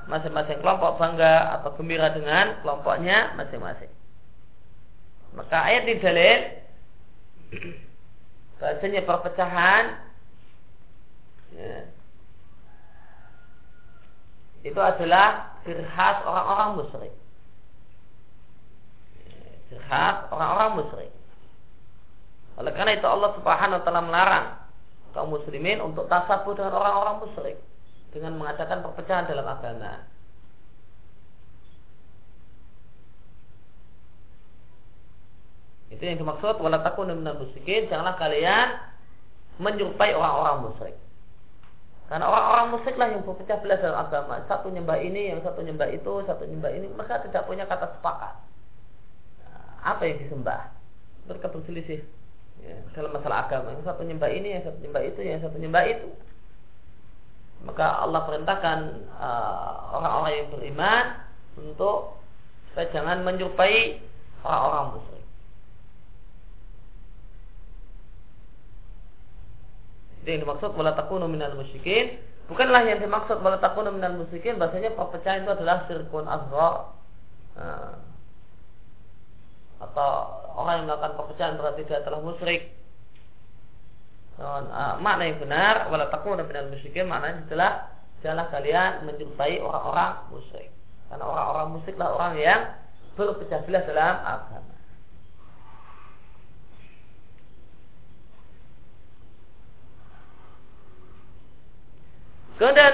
Masing-masing 0.09 0.57
kelompok 0.65 0.97
bangga 0.97 1.61
atau 1.61 1.77
gembira 1.77 2.09
dengan 2.09 2.57
kelompoknya 2.65 3.37
masing-masing. 3.37 3.91
Maka 5.37 5.61
ayat 5.61 5.85
di 5.85 5.95
dalil 6.01 6.39
bahasanya 8.57 9.05
perpecahan. 9.05 9.83
Ya, 11.53 11.85
itu 14.65 14.77
adalah 14.81 15.57
ciri 15.61 15.85
khas 15.85 16.17
orang-orang 16.25 16.69
musyrik. 16.81 17.13
Ciri 19.69 19.81
khas 19.85 20.17
orang-orang 20.33 20.81
musyrik. 20.81 21.11
Oleh 22.59 22.71
karena 22.75 22.97
itu 22.97 23.07
Allah 23.07 23.31
Subhanahu 23.39 23.79
wa 23.79 23.83
taala 23.85 24.01
melarang 24.03 24.47
kaum 25.11 25.31
muslimin 25.31 25.79
untuk 25.83 26.07
tasabuh 26.07 26.55
dengan 26.55 26.75
orang-orang 26.75 27.15
musyrik 27.23 27.57
dengan 28.11 28.35
mengadakan 28.39 28.83
perpecahan 28.83 29.27
dalam 29.27 29.47
agama. 29.47 30.03
Itu 35.91 36.03
yang 36.07 36.19
dimaksud 36.19 36.59
wala 36.63 36.79
takunu 36.79 37.15
minal 37.19 37.39
musyrikin, 37.39 37.91
janganlah 37.91 38.15
kalian 38.15 38.79
menyerupai 39.59 40.15
orang-orang 40.15 40.71
musyrik. 40.71 40.95
Karena 42.07 42.27
orang-orang 42.27 42.67
musyrik 42.75 42.95
lah 42.99 43.07
yang 43.07 43.23
berpecah 43.23 43.59
belah 43.63 43.79
dalam 43.79 43.99
agama. 44.03 44.43
Satu 44.47 44.67
nyembah 44.67 44.99
ini, 44.99 45.31
yang 45.31 45.39
satu 45.47 45.63
nyembah 45.63 45.87
itu, 45.95 46.11
satu 46.27 46.43
nyembah 46.43 46.71
ini. 46.75 46.91
Mereka 46.91 47.23
tidak 47.23 47.47
punya 47.47 47.63
kata 47.63 47.87
sepakat. 47.95 48.35
Nah, 49.39 49.95
apa 49.95 50.01
yang 50.03 50.19
disembah? 50.19 50.75
Mereka 51.31 51.47
berselisih 51.47 52.03
ya, 52.61 52.77
dalam 52.95 53.11
masalah 53.13 53.49
agama. 53.49 53.73
Yang 53.75 53.85
satu 53.89 54.01
nyembah 54.05 54.29
ini, 54.31 54.47
yang 54.57 54.63
satu 54.65 54.77
nyembah 54.81 55.03
itu, 55.03 55.19
yang 55.21 55.41
satu 55.41 55.57
nyembah 55.57 55.83
itu. 55.89 56.09
Maka 57.61 57.85
Allah 58.01 58.21
perintahkan 58.25 58.79
uh, 59.21 59.71
orang-orang 59.93 60.33
uh, 60.33 60.37
yang 60.41 60.49
beriman 60.49 61.05
untuk 61.61 62.17
supaya 62.71 62.87
jangan 62.89 63.21
menyerupai 63.21 64.01
orang-orang 64.41 64.97
musyrik. 64.97 65.25
Itu 70.21 70.27
yang 70.29 70.41
dimaksud 70.45 70.69
wala 70.73 70.93
takunu 70.97 71.25
minal 71.29 71.53
musyrikin. 71.53 72.17
Bukanlah 72.49 72.81
yang 72.85 73.01
dimaksud 73.01 73.41
wala 73.45 73.61
takunu 73.61 73.93
minal 73.93 74.17
musyrikin 74.17 74.57
bahasanya 74.57 74.97
perpecahan 74.97 75.45
itu 75.45 75.51
adalah 75.53 75.85
syirkun 75.85 76.25
azhar. 76.25 76.97
Nah, 77.57 78.10
atau 79.81 80.09
orang 80.55 80.83
yang 80.83 80.85
melakukan 80.87 81.13
perpecahan 81.17 81.55
berarti 81.57 81.81
dia 81.89 82.05
telah 82.05 82.21
musyrik. 82.21 82.73
uh, 84.41 84.97
makna 84.97 85.29
yang 85.29 85.37
benar 85.37 85.89
wala 85.93 86.09
takunu 86.09 86.41
minal 86.41 86.69
musyrikin 86.73 87.05
maknanya 87.05 87.45
adalah 87.45 87.71
janganlah 88.25 88.47
kalian 88.49 88.91
menjumpai 89.05 89.61
orang-orang 89.61 90.11
musyrik. 90.29 90.69
Karena 91.09 91.25
orang-orang 91.27 91.67
musyriklah 91.75 92.09
orang 92.15 92.33
yang 92.39 92.61
berpecah 93.17 93.61
belah 93.67 93.83
dalam 93.83 94.15
agama. 94.23 94.75
Kemudian 102.61 102.93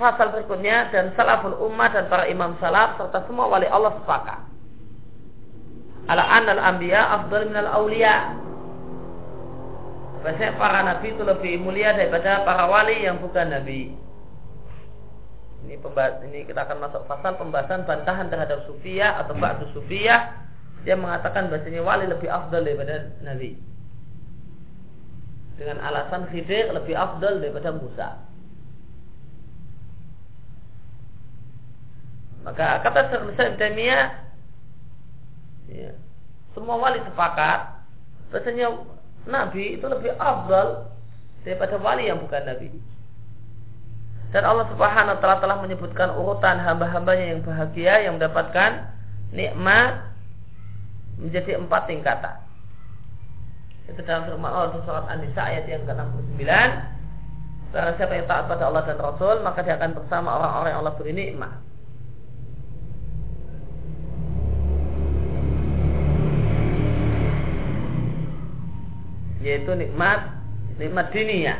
pasal 0.00 0.32
berikutnya 0.32 0.88
dan 0.88 1.12
salaful 1.12 1.52
ummah 1.68 1.92
dan 1.92 2.08
para 2.08 2.24
imam 2.32 2.56
salaf 2.64 2.96
serta 2.96 3.28
semua 3.28 3.44
wali 3.44 3.68
Allah 3.68 3.92
sepakat. 4.00 4.51
Ala 6.10 6.24
anal 6.26 6.58
anbiya 6.58 7.02
afdal 7.22 7.46
minal 7.50 7.70
awliya. 7.70 8.34
Bahasanya 10.22 10.54
para 10.54 10.80
nabi 10.86 11.14
itu 11.14 11.22
lebih 11.26 11.58
mulia 11.62 11.94
daripada 11.94 12.46
para 12.46 12.70
wali 12.70 13.02
yang 13.02 13.18
bukan 13.18 13.50
nabi. 13.50 13.94
Ini 15.62 15.78
pembahas, 15.78 16.22
ini 16.26 16.42
kita 16.42 16.66
akan 16.66 16.78
masuk 16.82 17.02
pasal 17.06 17.38
pembahasan 17.38 17.86
bantahan 17.86 18.26
terhadap 18.26 18.66
sufiyah 18.66 19.22
atau 19.22 19.34
ba'du 19.38 19.70
sufiyah 19.70 20.42
dia 20.82 20.98
mengatakan 20.98 21.46
bahasanya 21.46 21.82
wali 21.86 22.10
lebih 22.10 22.26
afdal 22.26 22.66
daripada 22.66 23.14
nabi. 23.22 23.54
Dengan 25.54 25.78
alasan 25.78 26.26
Khidir 26.34 26.74
lebih 26.74 26.98
afdal 26.98 27.38
daripada 27.38 27.70
Musa. 27.70 28.18
Maka 32.42 32.82
kata 32.82 33.14
Syekh 33.14 33.38
Islam 33.38 33.54
ya, 35.70 35.92
semua 36.56 36.78
wali 36.78 36.98
sepakat 37.04 37.82
bahasanya 38.32 38.72
Nabi 39.28 39.78
itu 39.78 39.86
lebih 39.86 40.16
afdal 40.18 40.90
daripada 41.46 41.76
wali 41.78 42.08
yang 42.08 42.18
bukan 42.18 42.42
Nabi. 42.42 42.70
Dan 44.32 44.48
Allah 44.48 44.64
Subhanahu 44.72 45.12
wa 45.12 45.20
taala 45.20 45.38
telah 45.44 45.58
menyebutkan 45.60 46.08
urutan 46.16 46.56
hamba-hambanya 46.56 47.36
yang 47.36 47.40
bahagia 47.44 48.08
yang 48.08 48.16
mendapatkan 48.16 48.88
nikmat 49.36 50.08
menjadi 51.20 51.60
empat 51.60 51.82
tingkatan. 51.84 52.36
Itu 53.92 54.00
dalam 54.08 54.24
firman 54.24 54.48
Allah 54.48 54.80
surat 54.88 55.04
An-Nisa 55.12 55.42
ayat 55.42 55.68
yang 55.68 55.84
ke-69. 55.84 56.48
Barang 57.76 57.94
siapa 57.96 58.12
yang 58.16 58.26
taat 58.28 58.44
pada 58.48 58.64
Allah 58.68 58.82
dan 58.88 58.98
Rasul, 59.00 59.36
maka 59.44 59.60
dia 59.64 59.76
akan 59.76 59.90
bersama 59.96 60.28
orang-orang 60.40 60.70
yang 60.72 60.80
Allah 60.80 60.94
beri 60.96 61.12
nikmat. 61.12 61.52
Yaitu 69.42 69.74
nikmat 69.74 70.32
nikmat 70.78 71.10
dunia. 71.10 71.54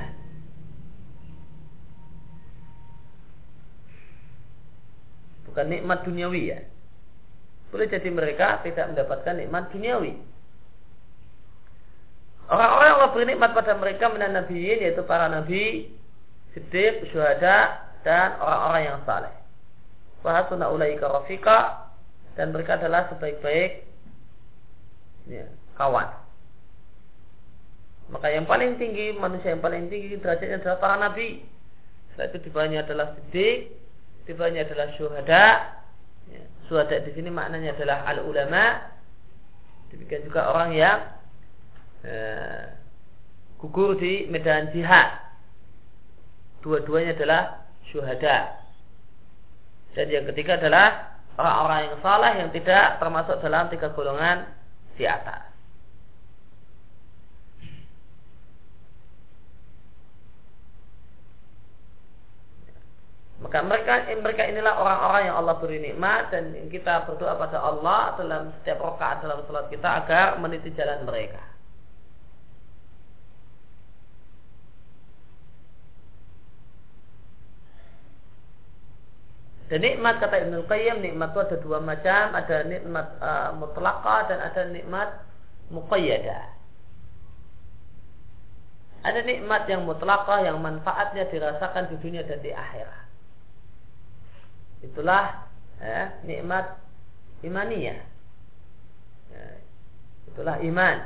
Bukan 5.50 5.66
nikmat 5.68 6.00
duniawi 6.08 6.42
ya. 6.48 6.60
Boleh 7.68 7.88
jadi 7.90 8.08
mereka 8.08 8.64
tidak 8.64 8.94
mendapatkan 8.94 9.36
nikmat 9.36 9.68
duniawi. 9.68 10.16
Orang-orang 12.48 12.88
yang 12.88 12.96
Allah 13.00 13.12
beri 13.12 13.26
nikmat 13.32 13.50
pada 13.52 13.72
mereka 13.76 14.04
menan 14.12 14.32
nabiin 14.36 14.84
yaitu 14.84 15.04
para 15.04 15.28
nabi, 15.28 15.92
siddiq, 16.52 17.04
syuhada 17.12 17.84
dan 18.04 18.36
orang-orang 18.40 18.82
yang 18.92 18.98
saleh. 19.04 19.34
Wahasuna 20.20 20.68
ulaika 20.68 21.08
rafika 21.08 21.88
dan 22.36 22.52
mereka 22.52 22.78
adalah 22.78 23.08
sebaik-baik 23.10 23.84
ya, 25.28 25.48
kawan. 25.76 26.21
Maka 28.12 28.28
yang 28.28 28.44
paling 28.44 28.76
tinggi, 28.76 29.16
manusia 29.16 29.56
yang 29.56 29.64
paling 29.64 29.88
tinggi 29.88 30.20
derajatnya 30.20 30.60
adalah 30.60 30.78
para 30.78 30.96
nabi. 31.00 31.40
Setelah 32.12 32.28
itu 32.28 32.38
di 32.44 32.50
bawahnya 32.52 32.78
adalah 32.84 33.06
siddiq, 33.16 33.72
di 34.28 34.32
bawahnya 34.36 34.68
adalah 34.68 34.86
syuhada, 35.00 35.44
Suhada 36.70 37.04
di 37.04 37.10
sini 37.12 37.28
maknanya 37.28 37.74
adalah 37.76 38.06
al 38.06 38.24
ulama. 38.24 38.80
Demikian 39.92 40.24
juga 40.24 40.48
orang 40.48 40.72
yang 40.72 40.98
uh, 42.06 42.64
gugur 43.60 43.98
di 44.00 44.24
medan 44.32 44.72
jihad. 44.72 45.20
Dua-duanya 46.64 47.12
adalah 47.12 47.68
syuhada. 47.92 48.56
Dan 49.92 50.08
yang 50.08 50.24
ketiga 50.32 50.56
adalah 50.56 51.20
orang-orang 51.36 51.80
yang 51.92 51.96
salah 52.00 52.32
yang 52.40 52.48
tidak 52.56 52.96
termasuk 52.96 53.36
dalam 53.44 53.68
tiga 53.68 53.92
golongan 53.92 54.48
di 54.96 55.04
atas. 55.04 55.51
Maka 63.52 63.68
mereka 63.68 64.08
mereka 64.16 64.48
inilah 64.48 64.80
orang-orang 64.80 65.28
yang 65.28 65.36
Allah 65.36 65.60
beri 65.60 65.76
nikmat 65.76 66.32
dan 66.32 66.56
kita 66.72 67.04
berdoa 67.04 67.36
pada 67.36 67.60
Allah 67.60 68.16
dalam 68.16 68.48
setiap 68.56 68.80
rakaat 68.80 69.20
dalam 69.20 69.44
salat 69.44 69.68
kita 69.68 69.84
agar 69.84 70.40
meniti 70.40 70.72
jalan 70.72 71.04
mereka. 71.04 71.36
Dan 79.68 79.84
nikmat 79.84 80.16
kata 80.24 80.48
Ibnu 80.48 80.64
Qayyim 80.64 81.04
nikmat 81.04 81.36
itu 81.36 81.40
ada 81.44 81.56
dua 81.60 81.78
macam, 81.84 82.32
ada 82.32 82.56
nikmat 82.64 83.06
uh, 83.20 83.52
mutlaqah 83.60 84.32
dan 84.32 84.40
ada 84.48 84.62
nikmat 84.72 85.28
muqayyadah. 85.68 86.56
Ada 89.04 89.20
nikmat 89.28 89.68
yang 89.68 89.84
mutlaqah 89.84 90.40
yang 90.40 90.56
manfaatnya 90.56 91.28
dirasakan 91.28 91.92
di 91.92 92.00
dunia 92.00 92.24
dan 92.24 92.40
di 92.40 92.48
akhirat. 92.48 93.01
Itulah 94.82 95.46
ya, 95.78 96.18
nikmat 96.26 96.78
imaniyah. 97.46 98.02
Ya, 99.30 99.44
itulah 100.28 100.58
iman. 100.60 100.96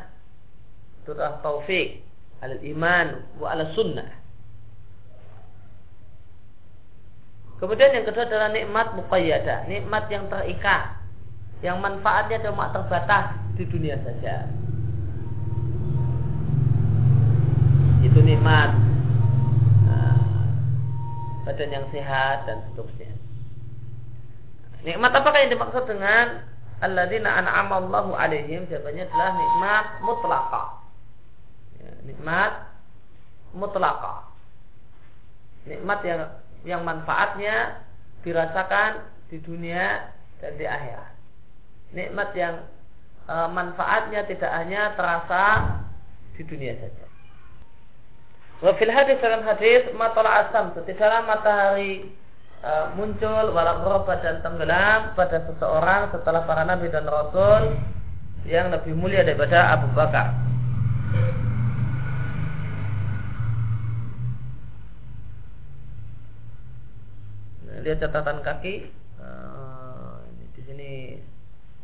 Itulah 1.05 1.39
taufik 1.45 2.03
al 2.41 2.61
iman 2.61 3.25
wa 3.41 3.53
ala 3.53 3.73
sunnah. 3.73 4.11
Kemudian 7.57 7.97
yang 7.97 8.05
kedua 8.05 8.29
adalah 8.29 8.53
nikmat 8.53 8.93
muqayyadah, 9.01 9.65
nikmat 9.65 10.13
yang 10.13 10.29
terikat, 10.29 11.01
yang 11.65 11.81
manfaatnya 11.81 12.45
cuma 12.45 12.69
terbatas 12.69 13.33
di 13.57 13.65
dunia 13.65 13.97
saja. 14.05 14.45
Itu 18.05 18.21
nikmat 18.21 18.77
nah, 19.89 20.53
badan 21.49 21.81
yang 21.81 21.87
sehat 21.89 22.45
dan 22.45 22.61
seterusnya. 22.69 23.16
Nikmat 24.83 25.13
apakah 25.17 25.39
yang 25.45 25.53
dimaksud 25.57 25.85
dengan 25.89 26.45
alladzina 26.85 27.41
an'ama 27.41 27.81
Allahu 27.81 28.13
alaihim? 28.13 28.69
Jawabannya 28.69 29.05
adalah 29.09 29.31
nikmat 29.33 29.87
mutlaqah. 30.05 30.69
Ya, 31.81 31.93
nikmat 32.05 32.53
mutlaqah. 33.57 34.29
Nikmat 35.67 36.01
yang 36.05 36.21
yang 36.67 36.83
manfaatnya 36.83 37.87
dirasakan 38.27 39.07
di 39.31 39.39
dunia 39.43 40.13
dan 40.43 40.53
di 40.59 40.67
akhirat. 40.67 41.13
Nikmat 41.95 42.31
yang 42.35 42.55
e, 43.27 43.35
manfaatnya 43.51 44.27
tidak 44.27 44.51
hanya 44.51 44.95
terasa 44.99 45.43
di 46.35 46.43
dunia 46.43 46.75
saja. 46.79 47.07
Wa 48.61 48.73
fil 48.81 48.91
hadis 48.91 49.21
dalam 49.21 49.45
hadis 49.45 49.85
matala 49.95 50.49
asam 50.49 50.73
tidaklah 50.75 51.23
matahari 51.29 52.09
e, 52.63 52.73
muncul 52.95 53.45
walau 53.53 54.05
dan 54.07 54.41
tenggelam 54.41 55.13
pada 55.19 55.43
seseorang 55.49 56.13
setelah 56.15 56.45
para 56.45 56.63
nabi 56.65 56.89
dan 56.89 57.05
rasul 57.05 57.77
yang 58.47 58.71
lebih 58.71 58.95
mulia 58.95 59.27
daripada 59.27 59.75
Abu 59.75 59.91
Bakar. 59.93 60.47
lihat 67.87 68.03
catatan 68.03 68.43
kaki 68.43 68.91
uh, 69.23 70.19
di 70.59 70.61
sini 70.67 70.91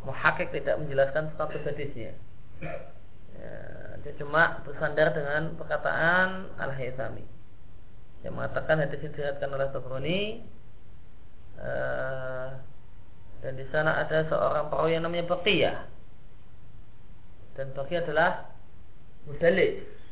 muhakik 0.03 0.51
tidak 0.51 0.83
menjelaskan 0.83 1.31
status 1.39 1.63
hadisnya. 1.63 2.11
Ya, 3.39 3.55
dia 4.03 4.13
cuma 4.19 4.67
bersandar 4.67 5.15
dengan 5.15 5.55
perkataan 5.55 6.51
al 6.59 6.75
haythami 6.75 7.23
yang 8.27 8.35
mengatakan 8.35 8.83
hadis 8.83 8.99
diriatkan 8.99 9.51
oleh 9.55 9.71
Tabrani 9.71 10.21
uh, 11.63 12.49
dan 13.43 13.53
di 13.59 13.67
sana 13.71 14.03
ada 14.03 14.27
seorang 14.27 14.71
perawi 14.71 14.99
yang 14.99 15.07
namanya 15.07 15.31
Baqiyah. 15.31 15.79
Dan 17.59 17.71
Baqiyah 17.75 18.03
adalah 18.07 18.51
mudalis 19.27 20.03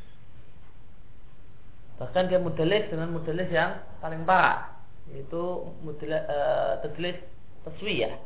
bahkan 2.01 2.33
dia 2.33 2.41
mudalis 2.41 2.89
dengan 2.89 3.13
mudalis 3.13 3.53
yang 3.53 3.77
paling 4.01 4.25
parah 4.25 4.73
itu 5.13 5.69
uh, 5.69 6.73
tadlis 6.81 7.21
taswiyah. 7.69 8.17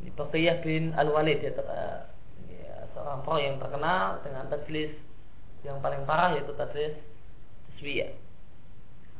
Ini 0.00 0.10
Baqiyah 0.16 0.64
bin 0.64 0.96
Al-Walid 0.96 1.44
uh, 1.44 2.08
ya, 2.48 2.74
seorang 2.96 3.20
pro 3.20 3.36
yang 3.36 3.60
terkenal 3.60 4.24
dengan 4.24 4.48
tadlis 4.48 4.96
yang 5.60 5.76
paling 5.84 6.08
parah 6.08 6.32
yaitu 6.40 6.56
tadlis 6.56 6.96
taswiyah. 7.68 8.16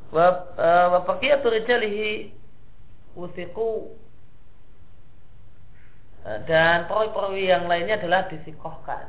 Wa 0.08 0.56
uh, 0.56 0.96
wa 0.96 1.04
usiku 3.16 3.94
dan 6.46 6.84
perawi-perawi 6.84 7.48
yang 7.48 7.64
lainnya 7.64 7.96
adalah 7.96 8.28
disikohkan 8.28 9.08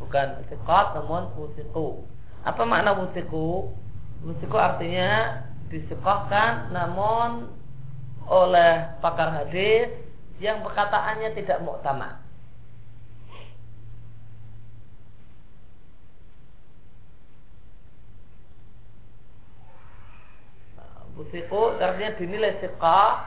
bukan 0.00 0.40
istiqat 0.44 0.86
namun 0.96 1.28
usiku 1.36 2.02
apa 2.44 2.60
makna 2.68 2.92
musiku? 2.92 3.72
Musiku 4.20 4.60
artinya 4.60 5.40
disekohkan 5.72 6.68
namun 6.76 7.48
oleh 8.28 8.84
pakar 9.00 9.32
hadis 9.32 9.88
yang 10.40 10.60
perkataannya 10.60 11.32
tidak 11.32 11.64
muktamad. 11.64 12.20
Busiku 21.14 21.78
artinya 21.78 22.18
dinilai 22.18 22.58
sikah 22.58 23.22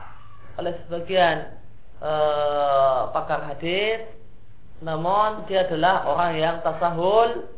oleh 0.60 0.76
sebagian 0.84 1.56
eh, 2.04 3.00
pakar 3.16 3.48
hadis 3.48 4.04
namun 4.78 5.42
dia 5.50 5.66
adalah 5.66 6.06
orang 6.06 6.32
yang 6.38 6.56
tasahul 6.62 7.50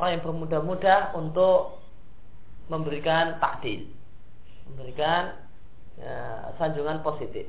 orang 0.00 0.10
yang 0.18 0.22
bermudah-mudah 0.24 1.14
untuk 1.14 1.84
memberikan 2.72 3.36
takdil, 3.38 3.84
memberikan 4.72 5.36
ya, 6.00 6.48
sanjungan 6.56 7.04
positif. 7.04 7.44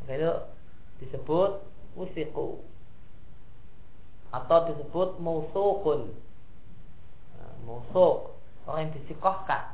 Maka 0.00 0.12
itu 0.14 0.32
disebut 1.02 1.50
musiku 1.98 2.62
atau 4.30 4.58
disebut 4.70 5.18
mausukun. 5.18 6.14
Nah, 7.36 7.52
mausuk 7.66 8.38
orang 8.66 8.88
yang 8.88 8.94
disikohkan. 9.02 9.73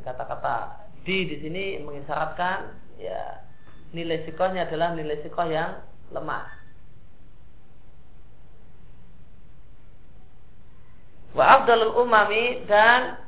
Kata-kata 0.00 0.88
di 1.04 1.26
di 1.28 1.36
sini 1.42 1.64
mengisyaratkan 1.82 2.58
ya 3.00 3.40
nilai 3.90 4.22
sikohnya 4.28 4.68
adalah 4.68 4.94
nilai 4.94 5.18
sikoh 5.24 5.48
yang 5.50 5.82
lemah. 6.14 6.46
Wa 11.34 11.62
afdalul 11.62 11.94
umami 12.02 12.66
dan 12.66 13.22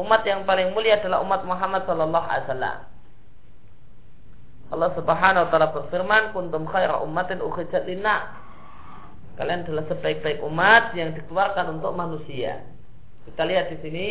umat 0.00 0.24
yang 0.24 0.48
paling 0.48 0.72
mulia 0.72 0.96
adalah 1.00 1.20
umat 1.24 1.44
Muhammad 1.44 1.84
sallallahu 1.84 2.26
alaihi 2.26 2.46
wasallam. 2.48 2.78
Allah 4.66 4.90
Subhanahu 4.98 5.44
wa 5.46 5.50
taala 5.52 5.68
berfirman, 5.70 6.22
"Kuntum 6.34 6.66
khaira 6.66 6.98
ummatin 6.98 7.38
ukhrijat 7.38 7.86
linnas." 7.86 8.26
Kalian 9.36 9.68
adalah 9.68 9.84
sebaik-baik 9.92 10.40
umat 10.40 10.96
yang 10.96 11.12
dikeluarkan 11.12 11.76
untuk 11.76 11.92
manusia. 11.92 12.64
Kita 13.28 13.44
lihat 13.44 13.68
di 13.68 13.76
sini 13.84 14.06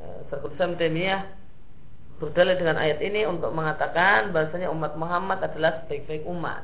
eh, 0.00 0.18
Syaikhul 0.30 0.54
Islam 0.54 0.74
berdalil 2.14 2.56
dengan 2.56 2.78
ayat 2.78 3.02
ini 3.02 3.26
untuk 3.26 3.50
mengatakan 3.50 4.30
bahasanya 4.30 4.70
umat 4.70 4.94
Muhammad 4.94 5.42
adalah 5.42 5.82
sebaik-baik 5.84 6.22
umat. 6.30 6.62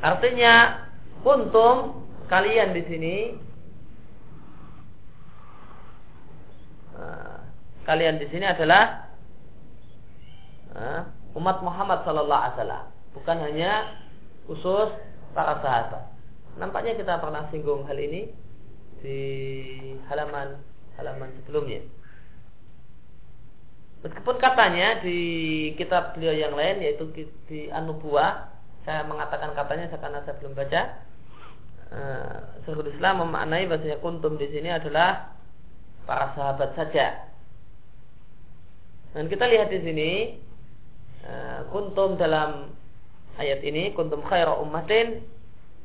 Artinya 0.00 0.86
Kuntum 1.18 2.06
kalian 2.30 2.70
di 2.70 2.82
sini 2.86 3.16
nah, 6.94 7.42
kalian 7.82 8.22
di 8.22 8.26
sini 8.30 8.46
adalah 8.46 9.10
nah, 10.70 11.10
umat 11.34 11.58
Muhammad 11.66 12.06
Sallallahu 12.06 12.42
Alaihi 12.46 12.56
Wasallam, 12.56 12.84
bukan 13.18 13.36
hanya 13.50 13.72
khusus 14.46 14.94
para 15.34 15.58
sahabat. 15.58 16.06
Nampaknya 16.56 16.94
kita 16.94 17.18
pernah 17.18 17.50
singgung 17.50 17.82
hal 17.90 17.98
ini 17.98 18.30
di 19.02 19.20
halaman 20.10 20.58
halaman 20.98 21.30
sebelumnya. 21.42 21.82
Meskipun 23.98 24.38
katanya 24.38 25.02
di 25.02 25.20
kitab 25.74 26.14
beliau 26.14 26.30
yang 26.30 26.54
lain 26.54 26.78
yaitu 26.82 27.10
di 27.50 27.66
Anubuah, 27.74 28.46
saya 28.86 29.02
mengatakan 29.06 29.58
katanya 29.58 29.90
karena 29.98 30.22
saya 30.22 30.38
belum 30.38 30.54
baca. 30.54 30.82
Uh, 31.88 32.84
Islam 32.94 33.24
memaknai 33.24 33.64
bahasanya 33.64 33.98
kuntum 34.04 34.36
di 34.36 34.44
sini 34.52 34.68
adalah 34.70 35.34
para 36.04 36.36
sahabat 36.36 36.76
saja. 36.78 37.26
Dan 39.16 39.26
kita 39.26 39.48
lihat 39.48 39.72
di 39.72 39.80
sini 39.82 40.10
uh, 41.26 41.66
kuntum 41.74 42.20
dalam 42.20 42.70
ayat 43.40 43.64
ini 43.64 43.96
kuntum 43.96 44.20
khairu 44.26 44.62
ummatin 44.62 45.24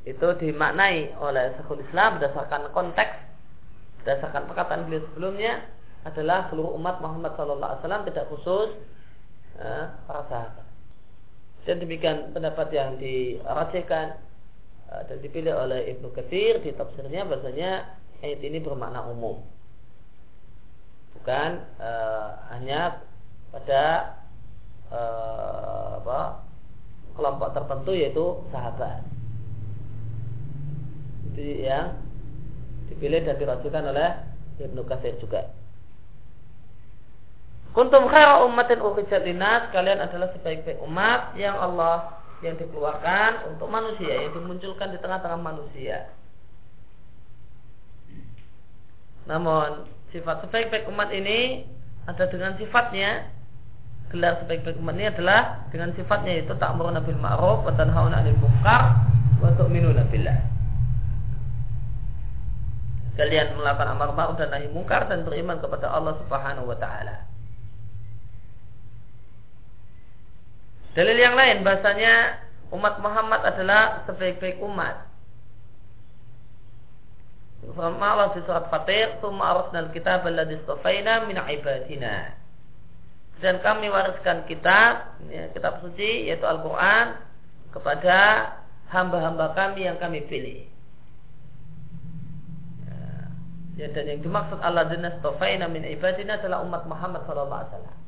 itu 0.04 0.28
dimaknai 0.36 1.16
oleh 1.16 1.56
Syekhul 1.56 1.80
Islam 1.80 2.20
berdasarkan 2.20 2.68
konteks 2.76 3.24
berdasarkan 4.04 4.44
perkataan 4.52 4.84
beliau 4.84 5.00
sebelumnya 5.08 5.64
adalah 6.04 6.52
seluruh 6.52 6.76
umat 6.76 7.00
Muhammad 7.00 7.32
SAW 7.40 8.04
tidak 8.04 8.28
khusus 8.28 8.76
eh, 9.56 9.84
para 10.04 10.22
sahabat. 10.28 10.66
Dan 11.64 11.80
demikian 11.80 12.36
pendapat 12.36 12.68
yang 12.76 13.00
dirajihkan 13.00 14.20
eh, 14.92 15.02
dan 15.08 15.18
dipilih 15.24 15.56
oleh 15.56 15.88
Ibnu 15.96 16.12
Katsir 16.12 16.60
di 16.60 16.76
tafsirnya 16.76 17.24
bahasanya 17.24 17.96
ayat 18.20 18.44
ini 18.44 18.60
bermakna 18.60 19.08
umum. 19.08 19.40
Bukan 21.16 21.50
eh, 21.80 22.28
hanya 22.52 23.00
pada 23.48 23.84
eh, 24.92 25.88
apa, 26.04 26.44
kelompok 27.16 27.56
tertentu 27.56 27.96
yaitu 27.96 28.44
sahabat. 28.52 29.13
Itu 31.32 31.40
yang 31.40 31.96
dipilih 32.92 33.24
dan 33.24 33.36
dirajukan 33.40 33.84
oleh 33.94 34.08
Ibnu 34.60 34.82
Katsir 34.84 35.16
juga. 35.18 35.50
Kuntum 37.74 38.06
khaira 38.06 38.46
ummatin 38.46 38.78
ukhrijat 38.78 39.26
linnas, 39.26 39.66
kalian 39.74 39.98
adalah 39.98 40.30
sebaik-baik 40.38 40.78
umat 40.86 41.34
yang 41.34 41.58
Allah 41.58 42.22
yang 42.38 42.54
dikeluarkan 42.54 43.50
untuk 43.50 43.66
manusia, 43.66 44.14
yang 44.14 44.30
dimunculkan 44.30 44.94
di 44.94 44.98
tengah-tengah 45.02 45.40
manusia. 45.42 46.06
Namun 49.26 49.90
sifat 50.14 50.46
sebaik-baik 50.46 50.86
umat 50.86 51.10
ini 51.10 51.66
ada 52.06 52.30
dengan 52.30 52.54
sifatnya 52.60 53.26
gelar 54.14 54.38
sebaik-baik 54.44 54.78
umat 54.78 54.94
ini 54.94 55.10
adalah 55.10 55.66
dengan 55.74 55.90
sifatnya 55.98 56.46
itu 56.46 56.54
tak 56.60 56.78
bil 56.78 57.18
ma'ruf 57.18 57.66
wa 57.66 57.74
tanhauna 57.74 58.22
'anil 58.22 58.38
munkar 58.38 59.02
wa 59.42 59.50
tu'minuna 59.58 60.06
billah. 60.14 60.53
Kalian 63.14 63.54
melakukan 63.54 63.94
amar 63.94 64.10
ma'ruf 64.10 64.36
dan 64.38 64.50
nahi 64.50 64.66
munkar 64.74 65.06
dan 65.06 65.22
beriman 65.22 65.62
kepada 65.62 65.86
Allah 65.86 66.18
Subhanahu 66.26 66.66
wa 66.66 66.78
taala. 66.78 67.30
Dalil 70.94 71.18
yang 71.18 71.34
lain 71.34 71.62
bahasanya 71.62 72.42
umat 72.74 72.98
Muhammad 73.02 73.42
adalah 73.42 74.06
sebaik-baik 74.06 74.58
umat. 74.62 75.14
Firman 77.72 77.96
Allah 78.04 78.36
di 78.36 78.44
surat 78.44 78.68
Fatir, 78.68 79.16
"Tsumma 79.18 79.56
arsalna 79.56 79.88
al-kitaba 79.88 80.28
alladhi 80.28 80.60
istafaina 80.60 81.24
min 81.24 81.40
ibadina." 81.40 82.36
Dan 83.40 83.58
kami 83.64 83.88
wariskan 83.88 84.44
kitab, 84.46 85.16
ya, 85.32 85.50
kitab 85.50 85.80
suci 85.80 86.28
yaitu 86.30 86.44
Al-Qur'an 86.44 87.18
kepada 87.72 88.52
hamba-hamba 88.92 89.56
kami 89.58 89.88
yang 89.88 89.98
kami 89.98 90.22
pilih. 90.30 90.68
Ya, 92.86 93.32
ya 93.74 93.90
dan 93.90 94.04
yang 94.06 94.20
dimaksud 94.22 94.58
Allah 94.62 94.86
dan 94.86 95.06
istafaina 95.06 95.66
min 95.66 95.82
ibadina 95.82 96.38
adalah 96.38 96.62
umat 96.62 96.86
Muhammad 96.86 97.26
sallallahu 97.26 97.60
alaihi 97.62 97.72
wasallam. 97.74 98.04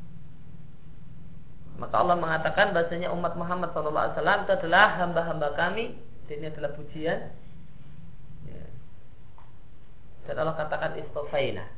Maka 1.77 1.95
Allah 2.01 2.17
mengatakan 2.17 2.73
bahasanya 2.73 3.13
umat 3.13 3.37
Muhammad 3.37 3.69
SAW 3.77 4.49
itu 4.49 4.53
adalah 4.57 4.97
hamba-hamba 4.97 5.53
kami. 5.57 5.93
Dan 6.27 6.43
ini 6.43 6.47
adalah 6.49 6.73
pujian. 6.73 7.21
Ya. 8.49 8.65
Dan 10.27 10.35
Allah 10.41 10.57
katakan 10.57 10.97
istofaina. 10.97 11.69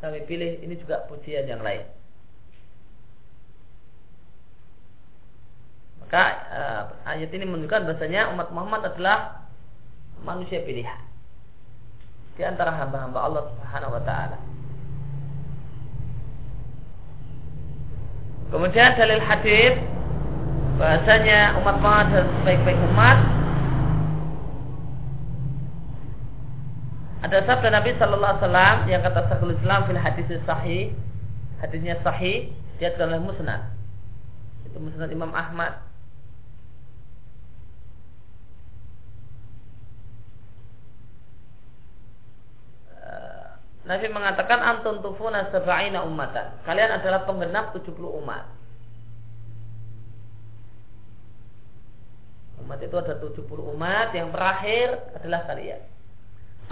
Kami 0.00 0.24
pilih 0.24 0.58
ini 0.64 0.74
juga 0.80 1.04
pujian 1.06 1.46
yang 1.46 1.60
lain. 1.60 1.84
Maka 6.02 6.24
uh, 6.50 6.82
ayat 7.06 7.30
ini 7.30 7.44
menunjukkan 7.46 7.86
bahasanya 7.86 8.32
umat 8.34 8.50
Muhammad 8.50 8.88
adalah 8.88 9.46
manusia 10.24 10.64
pilihan. 10.64 11.11
Di 12.32 12.42
antara 12.42 12.72
hamba-hamba 12.72 13.18
Allah 13.20 13.42
Subhanahu 13.52 13.92
wa 13.92 14.02
taala. 14.02 14.38
Kemudian 18.52 18.92
dalil 19.00 19.20
hadis 19.24 19.80
bahasanya 20.76 21.56
umat 21.60 21.76
Muhammad 21.80 22.08
adalah 22.12 22.28
sebaik-baik 22.40 22.78
umat. 22.92 23.18
Ada 27.22 27.38
sabda 27.48 27.68
Nabi 27.72 27.96
Sallallahu 27.96 28.32
Alaihi 28.34 28.44
Wasallam 28.44 28.76
yang 28.92 29.00
kata 29.00 29.20
Syekhul 29.30 29.54
Islam 29.56 29.80
fil 29.88 30.00
hadis 30.00 30.28
sahih 30.44 30.92
hadisnya 31.64 31.96
sahih 32.02 32.50
dia 32.76 32.92
adalah 32.92 33.22
musnad. 33.22 33.72
Itu 34.68 34.82
musnad 34.82 35.08
Imam 35.14 35.32
Ahmad 35.32 35.91
Nabi 43.92 44.08
mengatakan 44.08 44.56
antun 44.64 45.04
tufuna 45.04 45.52
sab'ina 45.52 46.00
ummatan. 46.00 46.64
Kalian 46.64 46.96
adalah 46.96 47.28
penggenap 47.28 47.76
70 47.76 47.92
umat. 48.24 48.48
Umat 52.64 52.80
itu 52.80 52.96
ada 52.96 53.20
70 53.20 53.44
umat, 53.76 54.16
yang 54.16 54.32
terakhir 54.32 54.96
adalah 55.12 55.44
kalian. 55.44 55.84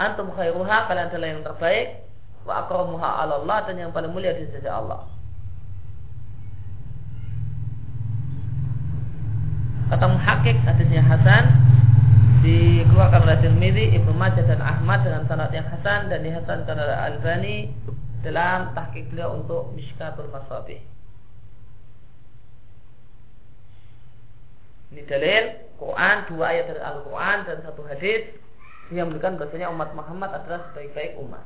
Antum 0.01 0.33
khairuha, 0.33 0.89
kalian 0.89 1.07
adalah 1.13 1.27
yang 1.29 1.43
terbaik. 1.45 2.09
Wa 2.41 2.65
akramuha 2.65 3.09
ala 3.21 3.45
Allah 3.45 3.69
dan 3.69 3.77
yang 3.77 3.93
paling 3.93 4.09
mulia 4.09 4.33
di 4.33 4.49
sisi 4.49 4.65
Allah. 4.65 5.05
Kata 9.93 10.09
muhakik 10.09 10.57
hadisnya 10.65 11.05
Hasan 11.05 11.45
dikeluarkan 12.41 13.21
oleh 13.29 13.37
Tirmidzi, 13.45 13.85
Ibnu 14.01 14.17
Majah 14.17 14.45
dan 14.49 14.61
Ahmad 14.65 15.05
dengan 15.05 15.29
sanad 15.29 15.53
yang 15.53 15.65
hasan 15.69 16.09
dan 16.09 16.25
dihasankan 16.25 16.73
oleh 16.73 16.97
Albani 16.97 17.57
dalam 18.25 18.73
tahqiq 18.73 19.13
beliau 19.13 19.37
untuk 19.37 19.69
Mishkatul 19.77 20.29
Masabih. 20.33 20.81
Ini 24.91 25.01
dalil 25.07 25.43
Quran 25.79 26.17
dua 26.27 26.45
ayat 26.51 26.65
dari 26.67 26.81
Al-Quran 26.83 27.37
dan 27.47 27.57
satu 27.63 27.81
hadis 27.87 28.27
yang 28.91 29.07
menunjukkan 29.07 29.39
bahasanya 29.39 29.71
umat 29.71 29.89
Muhammad 29.95 30.35
adalah 30.35 30.67
sebaik-baik 30.69 31.15
umat. 31.21 31.45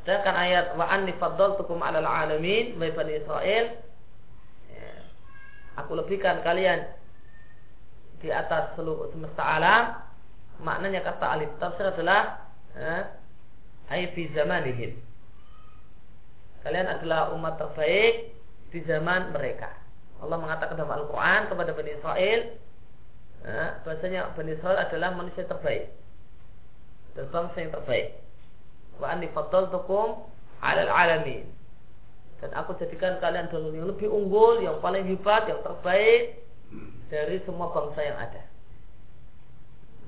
Sedangkan 0.00 0.36
ayat 0.36 0.72
wa 0.80 0.88
anni 0.88 1.12
faddaltukum 1.20 1.80
'alal 1.84 2.08
alamin 2.08 2.76
wa 2.80 2.88
bani 2.88 3.12
Israel 3.20 3.64
aku 5.74 5.92
lebihkan 5.98 6.42
kalian 6.42 6.86
di 8.22 8.32
atas 8.32 8.74
seluruh 8.78 9.10
semesta 9.12 9.42
alam. 9.42 9.82
Maknanya 10.62 11.02
kata 11.02 11.26
alif 11.34 11.50
tafsir 11.58 11.90
adalah 11.90 12.46
eh, 12.78 14.06
fi 14.14 14.22
zamanihim. 14.32 14.96
Kalian 16.64 16.88
adalah 16.88 17.34
umat 17.36 17.60
terbaik 17.60 18.32
di 18.72 18.80
zaman 18.88 19.34
mereka. 19.36 19.68
Allah 20.24 20.40
mengatakan 20.40 20.80
dalam 20.80 21.04
Al-Quran 21.04 21.52
kepada 21.52 21.70
Bani 21.76 21.90
Israel 21.92 22.40
bahasanya 23.84 24.32
Bani 24.32 24.56
Israel 24.56 24.78
adalah 24.80 25.12
manusia 25.12 25.44
terbaik. 25.44 25.92
Dan 27.12 27.28
bangsa 27.28 27.60
yang 27.60 27.72
terbaik. 27.76 28.16
Wa 28.96 29.12
anni 29.12 29.28
faddaltukum 29.36 30.24
alal 30.64 30.88
alamin 30.88 31.44
dan 32.44 32.52
aku 32.60 32.76
jadikan 32.76 33.16
kalian 33.24 33.48
adalah 33.48 33.72
yang 33.72 33.88
lebih 33.88 34.04
unggul, 34.12 34.60
yang 34.60 34.76
paling 34.84 35.00
hebat, 35.08 35.48
yang 35.48 35.64
terbaik 35.64 36.44
dari 37.08 37.40
semua 37.48 37.72
bangsa 37.72 38.04
yang 38.04 38.20
ada. 38.20 38.44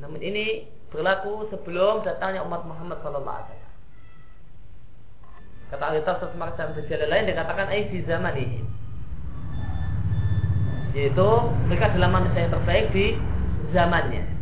Namun 0.04 0.20
ini 0.20 0.68
berlaku 0.92 1.48
sebelum 1.48 2.04
datangnya 2.04 2.44
umat 2.44 2.68
Muhammad 2.68 3.00
SAW. 3.00 3.40
Kata 5.72 5.80
ahli 5.80 6.04
tafsir 6.04 6.28
semacam 6.36 6.76
sejarah 6.76 7.08
lain 7.08 7.32
dikatakan 7.32 7.72
ay 7.72 7.88
di 7.88 8.04
zaman 8.04 8.36
ini. 8.36 8.60
Yaitu 10.92 11.28
mereka 11.72 11.88
adalah 11.88 12.20
manusia 12.20 12.44
yang 12.44 12.52
terbaik 12.52 12.92
di 12.92 13.16
zamannya. 13.72 14.35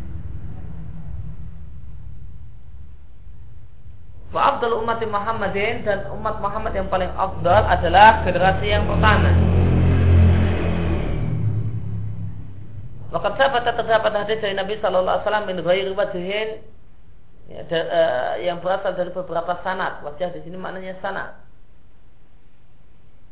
Wa 4.35 4.51
abdul 4.51 4.83
umat 4.83 4.99
Muhammadin 4.99 5.87
dan 5.87 6.11
umat 6.11 6.43
Muhammad 6.43 6.75
yang 6.75 6.91
paling 6.91 7.07
abdul 7.15 7.55
adalah 7.55 8.19
generasi 8.27 8.67
yang 8.67 8.83
pertama. 8.83 9.31
Maka 13.15 13.31
sahabat 13.39 13.63
terdapat 13.63 14.11
hadis 14.11 14.43
dari 14.43 14.59
Nabi 14.59 14.75
Shallallahu 14.83 15.07
Alaihi 15.07 15.23
Wasallam 15.23 15.47
min 15.47 15.57
ghairi 15.63 15.91
wajhin 15.95 16.49
ya, 17.47 17.63
da, 17.63 17.79
uh, 17.79 18.33
yang 18.43 18.59
berasal 18.59 18.91
dari 18.91 19.07
beberapa 19.15 19.55
sanat. 19.63 20.03
Wajah 20.03 20.35
di 20.35 20.43
sini 20.43 20.59
maknanya 20.59 20.99
sanat. 20.99 21.39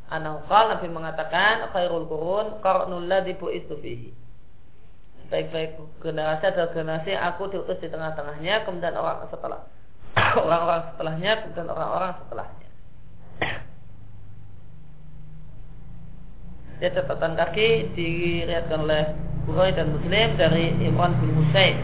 Anahukal 0.07 0.71
Nabi 0.71 0.87
mengatakan 0.87 1.67
khairul 1.75 2.07
kurun 2.07 2.63
qarnul 2.63 3.11
ladzi 3.11 3.35
bu'istu 3.35 3.75
fihi. 3.83 4.15
Baik-baik 5.27 5.75
generasi 5.99 6.47
adalah 6.47 6.71
generasi 6.71 7.11
aku 7.11 7.51
diutus 7.51 7.75
di 7.83 7.91
tengah-tengahnya 7.91 8.63
kemudian 8.63 8.95
orang 8.95 9.27
setelah 9.27 9.67
orang-orang 10.45 10.81
setelahnya 10.93 11.31
kemudian 11.41 11.69
orang-orang 11.69 12.11
setelahnya. 12.21 12.69
Ya 16.81 16.89
catatan 16.91 17.33
kaki 17.39 17.95
diriatkan 17.95 18.83
oleh 18.83 19.03
Bukhari 19.47 19.71
dan 19.75 19.91
Muslim 19.95 20.27
dari 20.39 20.71
Imran 20.83 21.15
bin 21.19 21.31
Husain. 21.35 21.75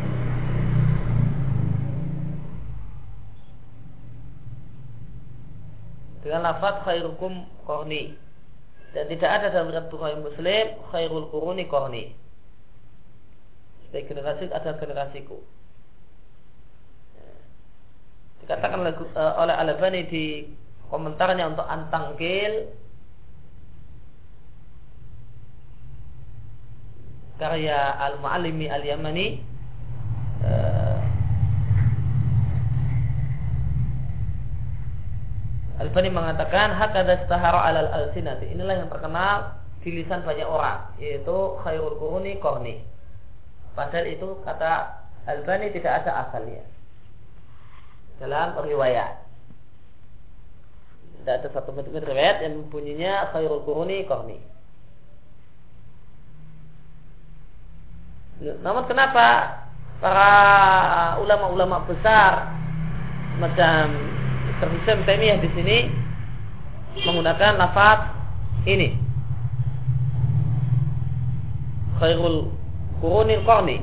Dengan 6.20 6.52
lafaz 6.52 6.84
khairukum 6.84 7.48
korni 7.64 8.16
dan 8.92 9.06
tidak 9.08 9.30
ada 9.30 9.48
dalam 9.54 9.70
riwayat 9.72 9.88
Bukhari 9.88 10.18
Muslim 10.20 10.66
khairul 10.92 11.28
kuruni 11.32 11.64
korni. 11.70 12.12
Sebagai 13.88 14.14
generasi 14.14 14.52
ada 14.52 14.76
generasiku. 14.78 15.40
Dikatakan 18.60 18.84
oleh, 18.84 18.96
uh, 19.16 19.40
oleh 19.40 19.56
Al-Albani 19.56 20.02
di 20.12 20.44
komentarnya 20.92 21.48
untuk 21.48 21.64
Antangkil 21.64 22.68
karya 27.40 27.80
Al-Mu'allimi 28.04 28.68
Al-Yamani 28.68 29.28
uh, 30.44 31.00
Al-Bani 35.80 36.12
mengatakan 36.12 36.76
hakada 36.76 37.16
stahara 37.32 37.64
alal 37.64 37.88
al-sinati. 37.96 38.52
Inilah 38.52 38.76
yang 38.84 38.92
terkenal 38.92 39.56
di 39.88 40.04
lisan 40.04 40.28
banyak 40.28 40.44
orang, 40.44 40.84
yaitu 41.00 41.56
khairul 41.64 41.96
kuruni 41.96 42.36
korni. 42.44 42.84
Padahal 43.72 44.04
itu 44.04 44.36
kata 44.44 45.00
Al-Bani 45.32 45.72
tidak 45.72 46.04
ada 46.04 46.28
asalnya 46.28 46.60
dalam 48.20 48.60
riwayat. 48.60 49.24
Tidak 51.20 51.36
ada 51.44 51.48
satu 51.52 51.76
bentuk 51.76 51.96
riwayat 52.00 52.44
yang 52.44 52.64
mempunyainya 52.68 53.32
khairul 53.36 53.64
kuruni 53.64 54.08
korni. 54.08 54.40
Namun 58.40 58.88
kenapa 58.88 59.60
para 60.00 60.32
ulama-ulama 61.20 61.84
besar 61.84 62.56
macam 63.40 63.92
Terhisam 64.60 65.08
Taimiyah 65.08 65.40
di 65.40 65.50
sini 65.56 65.78
menggunakan 67.08 67.56
lafaz 67.56 68.12
ini 68.68 68.92
khairul 72.00 72.52
qurunil 73.00 73.44
qarni 73.48 73.80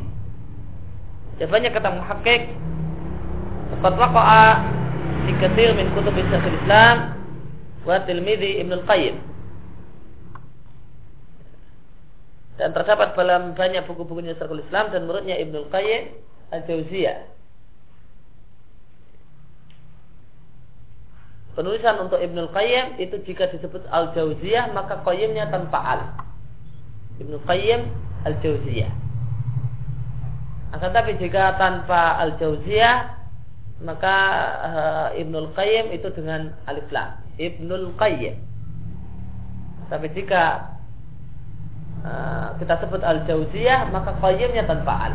jawabannya 1.41 1.71
kata 1.73 1.89
muhakkik 1.97 2.43
Qad 3.83 3.95
waqa'a 3.99 4.47
fi 5.27 5.31
katsir 5.43 5.71
min 5.75 5.91
kutub 5.95 6.15
Syekhul 6.15 6.57
Islam 6.65 7.19
wa 7.87 7.97
tilmidhi 8.03 8.63
Ibnu 8.63 8.83
Al-Qayyim 8.83 9.37
dan 12.57 12.73
terdapat 12.73 13.13
dalam 13.13 13.53
banyak 13.53 13.85
buku-bukunya 13.85 14.33
Syekhul 14.41 14.65
Islam 14.65 14.89
dan 14.89 15.05
menurutnya 15.05 15.37
Ibnu 15.37 15.69
Qayyim 15.69 16.03
Al-Jauziyah. 16.57 17.37
Penulisan 21.53 21.97
untuk 22.01 22.21
Ibnu 22.21 22.53
Qayyim 22.53 23.01
itu 23.01 23.17
jika 23.29 23.53
disebut 23.53 23.85
Al-Jauziyah 23.93 24.73
maka 24.73 25.05
Qayyimnya 25.05 25.53
tanpa 25.53 25.79
al. 25.81 26.01
Ibnu 27.21 27.41
Qayyim 27.45 27.93
Al-Jauziyah. 28.25 28.93
Akan 30.77 30.91
tapi 30.97 31.17
jika 31.21 31.61
tanpa 31.61 32.21
Al-Jauziyah 32.25 33.16
maka 33.85 34.17
uh, 34.65 35.09
Ibnu 35.19 35.53
Qayyim 35.53 35.93
itu 35.93 36.09
dengan 36.17 36.55
alif 36.65 36.89
lam. 36.89 37.21
Ibnu 37.37 37.97
Qayyim. 38.01 38.37
Tapi 39.87 40.07
jika 40.17 40.77
Eh, 42.07 42.49
kita 42.63 42.79
sebut 42.87 43.03
al-jauziyah 43.03 43.91
maka 43.91 44.15
qayyimnya 44.23 44.63
tanpa 44.71 45.11
al. 45.11 45.15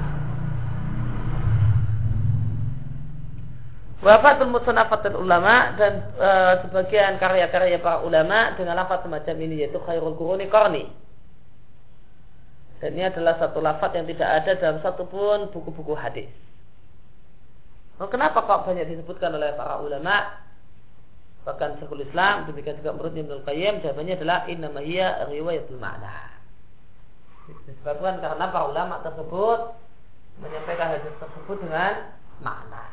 Wafatul 4.02 4.50
musanafatul 4.50 5.14
ulama 5.14 5.78
dan 5.78 6.02
e, 6.18 6.30
sebagian 6.66 7.22
karya-karya 7.22 7.78
para 7.78 8.02
ulama 8.02 8.50
dengan 8.58 8.82
lafaz 8.82 9.06
semacam 9.06 9.36
ini 9.46 9.62
yaitu 9.62 9.78
khairul 9.78 10.18
quruni 10.18 10.50
qarni. 10.50 10.90
Dan 12.82 12.98
ini 12.98 13.06
adalah 13.06 13.38
satu 13.38 13.62
lafaz 13.62 13.94
yang 13.94 14.10
tidak 14.10 14.42
ada 14.42 14.58
dalam 14.58 14.82
satupun 14.82 15.54
buku-buku 15.54 15.94
hadis. 15.94 16.26
Nah, 18.02 18.10
kenapa 18.10 18.42
kok 18.42 18.66
banyak 18.66 18.90
disebutkan 18.90 19.38
oleh 19.38 19.54
para 19.54 19.78
ulama? 19.78 20.42
Bahkan 21.46 21.78
Syekhul 21.78 22.02
Islam, 22.02 22.50
demikian 22.50 22.82
juga 22.82 22.98
menurut 22.98 23.14
Ibnu 23.14 23.46
Qayyim, 23.46 23.86
jawabannya 23.86 24.18
adalah 24.18 24.50
inna 24.50 24.74
hiya 24.82 25.30
riwayatul 25.30 25.78
ma'na 25.78 26.32
disebabkan 27.68 28.22
karena 28.22 28.46
para 28.50 28.66
ulama 28.70 28.96
tersebut 29.04 29.60
menyampaikan 30.40 30.98
hadis 30.98 31.14
tersebut 31.20 31.58
dengan 31.60 31.94
makna. 32.40 32.86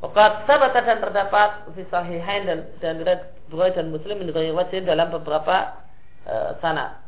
Fakat 0.00 0.48
sahabat 0.48 0.72
dan 0.72 0.98
terdapat 1.04 1.50
fi 1.76 1.82
sahihain 1.92 2.48
dan 2.48 2.58
dan 2.80 3.04
dan 3.04 3.86
Muslim 3.92 4.24
dalam 4.88 5.12
beberapa 5.12 5.76
uh, 6.24 6.56
sanad. 6.64 6.99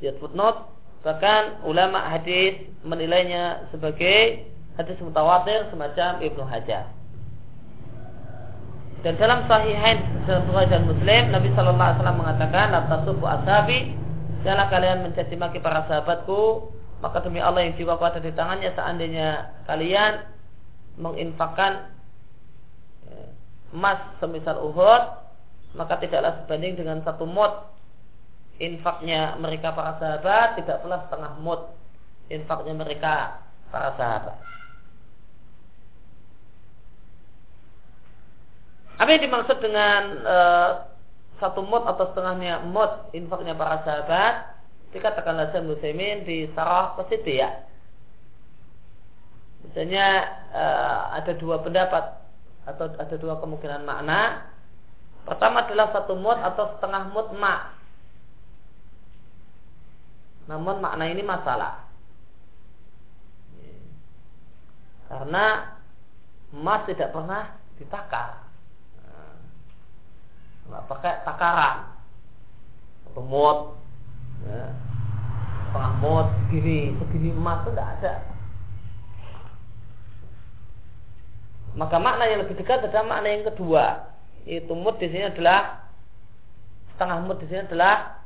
Lihat 0.00 0.16
footnote 0.20 0.68
bahkan 1.00 1.64
ulama 1.64 2.12
hadis 2.12 2.60
menilainya 2.84 3.64
sebagai 3.72 4.44
hadis 4.76 4.96
mutawatir 5.00 5.68
semacam 5.72 6.20
Ibnu 6.20 6.44
Hajar. 6.44 6.92
Dan 9.00 9.16
dalam 9.16 9.48
sahihain 9.48 9.96
Bukhari 10.28 10.68
dan 10.68 10.84
Muslim 10.84 11.32
Nabi 11.32 11.48
Shallallahu 11.56 11.80
Alaihi 11.80 11.98
Wasallam 12.04 12.20
mengatakan 12.20 12.66
Atasubu 12.76 13.24
ashabi 13.24 13.96
Janganlah 14.44 14.68
kalian 14.68 14.98
mencaci 15.08 15.34
maki 15.40 15.58
para 15.64 15.88
sahabatku 15.88 16.68
Maka 17.00 17.24
demi 17.24 17.40
Allah 17.40 17.64
yang 17.64 17.80
jiwaku 17.80 18.04
ada 18.04 18.20
di 18.20 18.28
tangannya 18.36 18.68
Seandainya 18.76 19.56
kalian 19.64 20.20
Menginfakkan 21.00 21.96
ya, 23.08 23.24
Emas 23.72 24.00
semisal 24.20 24.68
Uhud 24.68 25.02
Maka 25.80 25.96
tidaklah 25.96 26.44
sebanding 26.44 26.76
dengan 26.76 27.00
satu 27.00 27.24
mut 27.24 27.72
Infaknya 28.60 29.40
mereka 29.40 29.72
para 29.72 29.96
sahabat 29.96 30.60
Tidak 30.60 30.84
pula 30.84 31.08
setengah 31.08 31.32
mut 31.40 31.72
Infaknya 32.28 32.76
mereka 32.76 33.40
para 33.72 33.96
sahabat 33.96 34.50
Apa 39.00 39.16
yang 39.16 39.24
dimaksud 39.24 39.64
dengan 39.64 40.02
e, 40.20 40.36
satu 41.40 41.64
mod 41.64 41.88
atau 41.88 42.12
setengahnya 42.12 42.60
mod 42.68 43.08
infaknya 43.16 43.56
para 43.56 43.80
sahabat? 43.80 44.60
Dikatakan 44.92 45.40
Lazim 45.40 45.72
Muslimin 45.72 46.28
di 46.28 46.44
sarah 46.52 46.92
positif 47.00 47.32
ya. 47.32 47.64
Misalnya 49.64 50.06
e, 50.52 50.64
ada 51.16 51.32
dua 51.40 51.64
pendapat 51.64 52.04
atau 52.68 52.92
ada 52.92 53.16
dua 53.16 53.40
kemungkinan 53.40 53.88
makna. 53.88 54.52
Pertama 55.24 55.64
adalah 55.64 55.96
satu 55.96 56.12
mod 56.20 56.36
atau 56.36 56.76
setengah 56.76 57.08
mod 57.16 57.32
ma. 57.40 57.79
Namun 60.50 60.82
makna 60.82 61.06
ini 61.06 61.22
masalah. 61.22 61.86
Karena 65.06 65.78
emas 66.50 66.82
tidak 66.90 67.14
pernah 67.14 67.54
ditakar. 67.78 68.42
Nggak 70.66 70.86
pakai 70.90 71.14
takaran. 71.22 71.76
Mod 73.14 73.78
ya. 74.46 74.74
setengah 75.70 75.92
mod 76.02 76.26
segini 76.46 77.30
emas 77.30 77.62
itu 77.62 77.70
tidak 77.70 77.88
ada. 77.98 78.14
Maka 81.78 81.96
makna 82.02 82.26
yang 82.26 82.42
lebih 82.42 82.58
dekat 82.58 82.82
adalah 82.82 83.06
makna 83.06 83.28
yang 83.30 83.46
kedua. 83.50 84.14
Itu 84.50 84.74
mod 84.74 84.98
di 84.98 85.10
sini 85.14 85.30
adalah 85.30 85.90
setengah 86.94 87.18
mod 87.22 87.38
di 87.38 87.46
sini 87.46 87.66
adalah 87.70 88.18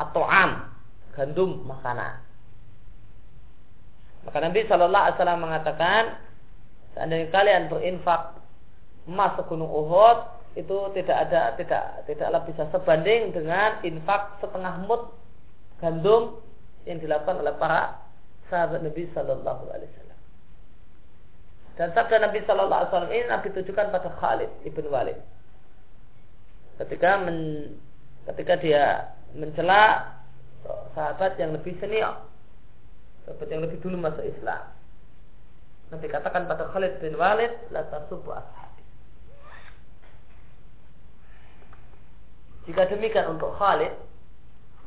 atau 0.00 0.24
am 0.24 0.73
gandum 1.14 1.62
makanan 1.64 2.20
maka 4.24 4.38
Nabi 4.40 4.60
Shallallahu 4.66 5.04
Alaihi 5.04 5.16
Wasallam 5.20 5.40
mengatakan 5.44 6.02
seandainya 6.96 7.28
kalian 7.30 7.62
berinfak 7.68 8.40
emas 9.04 9.36
segunung 9.36 9.68
Uhud 9.68 10.18
itu 10.54 10.76
tidak 10.96 11.28
ada 11.28 11.52
tidak 11.58 11.84
tidaklah 12.06 12.40
bisa 12.46 12.64
sebanding 12.70 13.34
dengan 13.34 13.82
infak 13.82 14.38
setengah 14.38 14.86
mut 14.86 15.12
gandum 15.82 16.38
yang 16.88 17.02
dilakukan 17.02 17.42
oleh 17.42 17.52
para 17.58 18.00
sahabat 18.48 18.80
Nabi 18.80 19.08
Shallallahu 19.12 19.62
Alaihi 19.72 19.90
Wasallam. 19.92 20.20
Dan 21.74 21.88
sabda 21.90 22.16
Nabi 22.22 22.38
Shallallahu 22.46 22.78
Alaihi 22.80 22.90
Wasallam 22.92 23.12
ini 23.12 23.24
Nabi 23.26 23.48
tujukan 23.50 23.86
pada 23.90 24.08
Khalid 24.20 24.50
ibn 24.62 24.84
Walid. 24.88 25.18
Ketika 26.78 27.10
men, 27.18 27.38
ketika 28.30 28.54
dia 28.62 28.84
mencela 29.34 30.14
sahabat 30.94 31.36
yang 31.36 31.52
lebih 31.52 31.76
senior, 31.80 32.24
sahabat 33.28 33.48
yang 33.52 33.62
lebih 33.64 33.78
dulu 33.84 34.00
masuk 34.00 34.24
Islam. 34.24 34.62
Nabi 35.92 36.06
katakan 36.08 36.48
pada 36.48 36.64
Khalid 36.72 36.98
bin 36.98 37.14
Walid, 37.20 37.52
la 37.70 37.84
tasubu 37.92 38.32
ashabi. 38.32 38.82
Jika 42.64 42.88
demikian 42.88 43.36
untuk 43.36 43.52
Khalid, 43.60 43.92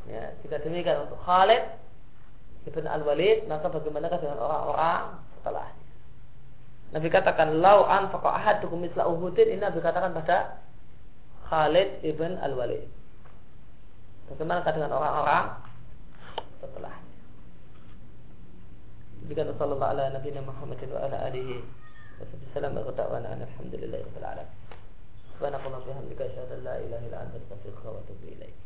ya, 0.09 0.33
jika 0.41 0.57
demikian 0.65 1.05
untuk 1.05 1.21
Khalid 1.21 1.61
ibn 2.65 2.89
Al-Walid, 2.89 3.45
maka 3.45 3.69
bagaimana 3.69 4.09
dengan 4.09 4.41
orang-orang 4.41 5.21
setelahnya? 5.39 5.85
Nabi 6.87 7.07
katakan, 7.11 7.47
lau 7.61 7.85
anfaqa 7.85 8.33
ahadukum 8.33 8.81
misla 8.81 9.05
uhudin, 9.05 9.53
ini 9.53 9.61
Nabi 9.61 9.79
katakan 9.79 10.15
pada 10.17 10.57
Khalid 11.47 12.01
ibn 12.01 12.35
Al-Walid. 12.41 12.89
Bagaimana 14.27 14.65
dengan 14.65 14.91
orang-orang 14.91 15.66
setelahnya? 16.61 17.15
Demikian 19.25 19.51
sallallahu 19.57 19.91
ala 19.91 20.13
nabiyina 20.13 20.45
Muhammad 20.45 20.79
wa 20.87 21.03
ala 21.03 21.17
alihi 21.27 21.65
wa 22.21 22.25
sallam 22.53 22.77
wa 22.77 22.93
ta'ala 22.93 23.27
alhamdulillahi 23.33 24.05
rabbil 24.07 24.23
alamin. 24.23 24.55
Subhanallahi 25.35 25.73
wa 25.73 25.83
bihamdihi 25.83 26.21
asyhadu 26.21 26.53
an 26.53 26.61
la 26.63 26.75
ilaha 26.79 27.03
illa 27.03 27.17
anta 27.25 27.35
astaghfiruka 27.41 27.87
wa 27.91 27.99
atubu 27.99 28.25
ilaik. 28.31 28.55